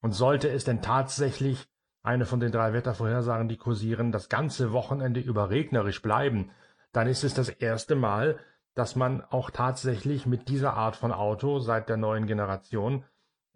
Und 0.00 0.12
sollte 0.12 0.48
es 0.48 0.64
denn 0.64 0.82
tatsächlich 0.82 1.68
eine 2.02 2.26
von 2.26 2.40
den 2.40 2.50
drei 2.50 2.72
Wettervorhersagen, 2.72 3.48
die 3.48 3.56
kursieren, 3.56 4.10
das 4.10 4.28
ganze 4.28 4.72
Wochenende 4.72 5.20
über 5.20 5.50
regnerisch 5.50 6.02
bleiben, 6.02 6.50
dann 6.92 7.06
ist 7.06 7.24
es 7.24 7.34
das 7.34 7.48
erste 7.48 7.94
Mal, 7.94 8.38
dass 8.74 8.96
man 8.96 9.22
auch 9.22 9.50
tatsächlich 9.50 10.26
mit 10.26 10.48
dieser 10.48 10.74
Art 10.74 10.96
von 10.96 11.12
Auto 11.12 11.58
seit 11.58 11.88
der 11.88 11.98
neuen 11.98 12.26
Generation 12.26 13.04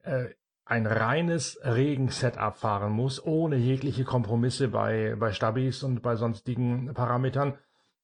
äh, 0.02 0.26
ein 0.66 0.86
reines 0.86 1.58
Regen-Setup 1.62 2.56
fahren 2.56 2.92
muss, 2.92 3.24
ohne 3.24 3.56
jegliche 3.56 4.04
Kompromisse 4.04 4.68
bei, 4.68 5.14
bei 5.16 5.32
Stabis 5.32 5.84
und 5.84 6.02
bei 6.02 6.16
sonstigen 6.16 6.92
Parametern, 6.92 7.56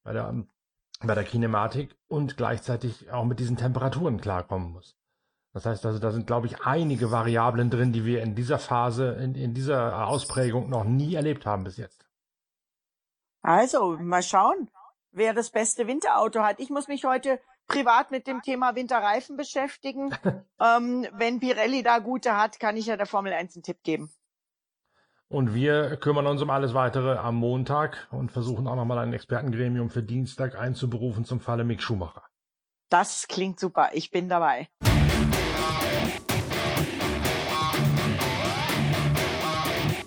bei 0.05 0.13
der, 0.13 0.33
bei 1.03 1.15
der 1.15 1.25
Kinematik 1.25 1.97
und 2.07 2.37
gleichzeitig 2.37 3.11
auch 3.11 3.25
mit 3.25 3.41
diesen 3.41 3.57
Temperaturen 3.57 4.21
klarkommen 4.21 4.73
muss. 4.73 4.97
Das 5.53 5.67
heißt 5.67 5.85
also, 5.85 5.99
da 5.99 6.13
sind, 6.13 6.29
glaube 6.29 6.47
ich, 6.47 6.63
einige 6.63 7.11
Variablen 7.11 7.69
drin, 7.69 7.93
die 7.93 8.05
wir 8.07 8.23
in 8.23 8.37
dieser 8.37 8.59
Phase, 8.59 9.13
in, 9.15 9.35
in 9.35 9.55
dieser 9.55 10.07
Ausprägung 10.07 10.71
noch 10.71 10.85
nie 10.85 11.15
erlebt 11.15 11.45
haben 11.45 11.65
bis 11.65 11.77
jetzt. 11.77 12.07
Also, 13.43 13.99
mal 13.99 14.23
schauen, 14.23 14.71
wer 15.11 15.35
das 15.35 15.51
beste 15.51 15.89
Winterauto 15.89 16.41
hat. 16.41 16.61
Ich 16.61 16.71
muss 16.71 16.87
mich 16.87 17.05
heute 17.05 17.41
privat 17.67 18.11
mit 18.11 18.27
dem 18.27 18.43
Thema 18.43 18.75
Winterreifen 18.75 19.37
beschäftigen. 19.37 20.15
ähm, 20.61 21.07
wenn 21.13 21.41
Pirelli 21.41 21.83
da 21.83 21.99
gute 21.99 22.37
hat, 22.37 22.61
kann 22.61 22.77
ich 22.77 22.87
ja 22.87 22.97
der 22.97 23.07
Formel 23.07 23.33
1 23.33 23.57
einen 23.57 23.63
Tipp 23.63 23.83
geben. 23.83 24.11
Und 25.29 25.55
wir 25.55 25.97
kümmern 25.97 26.27
uns 26.27 26.43
um 26.43 26.51
alles 26.51 26.75
weitere 26.75 27.17
am 27.17 27.37
Montag 27.37 28.07
und 28.11 28.31
versuchen 28.31 28.67
auch 28.67 28.77
nochmal 28.77 28.99
ein 28.99 29.15
Expertengremium 29.15 29.89
für 29.89 30.03
Dienstag 30.03 30.59
einzuberufen 30.59 31.25
zum 31.25 31.41
Falle 31.41 31.65
Mick 31.65 31.83
Schumacher. 31.83 32.23
Das 32.91 33.27
klingt 33.29 33.59
super. 33.59 33.89
Ich 33.95 34.11
bin 34.11 34.29
dabei. 34.29 34.69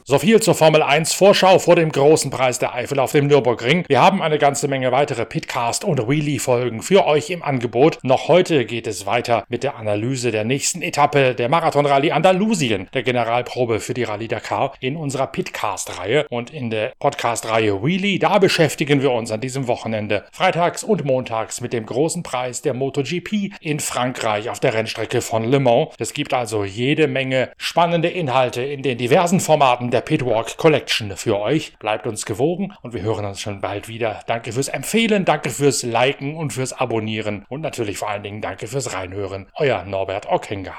So 0.08 0.20
viel 0.20 0.40
zur 0.40 0.54
Formel 0.54 0.84
1 0.84 1.14
Vorschau 1.14 1.58
vor 1.58 1.76
dem 1.76 1.92
großen 1.92 2.30
Preis 2.30 2.60
der 2.60 2.76
Eifel 2.76 3.00
auf 3.00 3.14
dem 3.14 3.26
Nürburgring. 3.26 3.86
Wir 3.88 4.04
haben 4.04 4.22
eine 4.22 4.38
ganze 4.38 4.68
Menge 4.68 4.92
weitere 4.92 5.26
Pitcast 5.26 5.84
und 5.84 6.08
Wheelie 6.08 6.38
Folgen 6.38 6.84
für 6.84 7.08
euch 7.08 7.32
im 7.32 7.42
Angebot. 7.42 7.98
Noch 8.04 8.28
heute 8.28 8.66
geht 8.66 8.86
es 8.86 9.08
weiter 9.08 9.46
mit 9.50 9.64
der 9.64 9.78
Analyse 9.78 10.30
der 10.30 10.44
nächsten 10.44 10.84
Etappe 10.84 11.34
der 11.34 11.50
Marathon 11.50 11.88
Rallye 11.88 12.12
Andalusien, 12.12 12.88
der 12.94 13.02
Generalprobe 13.02 13.80
für 13.80 13.96
die 13.96 14.04
Rallye 14.04 14.28
Dakar 14.28 14.74
in 14.80 14.96
unserer 14.96 15.26
Pitcast 15.26 15.98
Reihe 15.98 16.28
und 16.30 16.52
in 16.52 16.70
der 16.70 16.94
Podcast 17.00 17.50
Reihe 17.50 17.84
Wheelie. 17.84 18.20
Da 18.20 18.38
beschäftigen 18.38 19.02
wir 19.02 19.12
uns 19.12 19.32
an 19.32 19.42
diesem 19.42 19.66
Wochenende 19.66 20.26
freitags 20.32 20.84
und 20.84 21.04
montags 21.04 21.62
mit 21.62 21.74
dem 21.74 21.88
großen 21.88 22.22
Preis 22.22 22.62
der 22.62 22.76
MotoGP 22.76 23.56
in 23.60 23.80
Frankreich 23.80 24.52
auf 24.52 24.60
der 24.60 24.76
Rennstrecke 24.76 25.22
von 25.22 25.46
Le 25.46 25.60
Mans. 25.60 25.96
Es 25.98 26.14
gibt 26.14 26.36
also 26.36 26.64
jede 26.64 27.08
Menge 27.08 27.50
spannende 27.58 28.10
Inhalte 28.10 28.62
in 28.62 28.84
den 28.84 29.00
diversen 29.00 29.40
Formaten 29.40 29.95
der 29.96 30.02
Pitwalk 30.02 30.58
Collection 30.58 31.16
für 31.16 31.40
euch. 31.40 31.78
Bleibt 31.80 32.06
uns 32.06 32.26
gewogen 32.26 32.74
und 32.82 32.94
wir 32.94 33.02
hören 33.02 33.24
uns 33.24 33.40
schon 33.40 33.62
bald 33.62 33.88
wieder. 33.88 34.20
Danke 34.28 34.52
fürs 34.52 34.68
Empfehlen, 34.68 35.24
danke 35.24 35.50
fürs 35.50 35.84
Liken 35.84 36.36
und 36.36 36.52
fürs 36.52 36.74
Abonnieren 36.74 37.46
und 37.48 37.62
natürlich 37.62 37.98
vor 37.98 38.10
allen 38.10 38.24
Dingen 38.24 38.42
danke 38.42 38.68
fürs 38.68 38.94
Reinhören. 38.94 39.48
Euer 39.56 39.86
Norbert 39.86 40.26
Ockenger. 40.26 40.76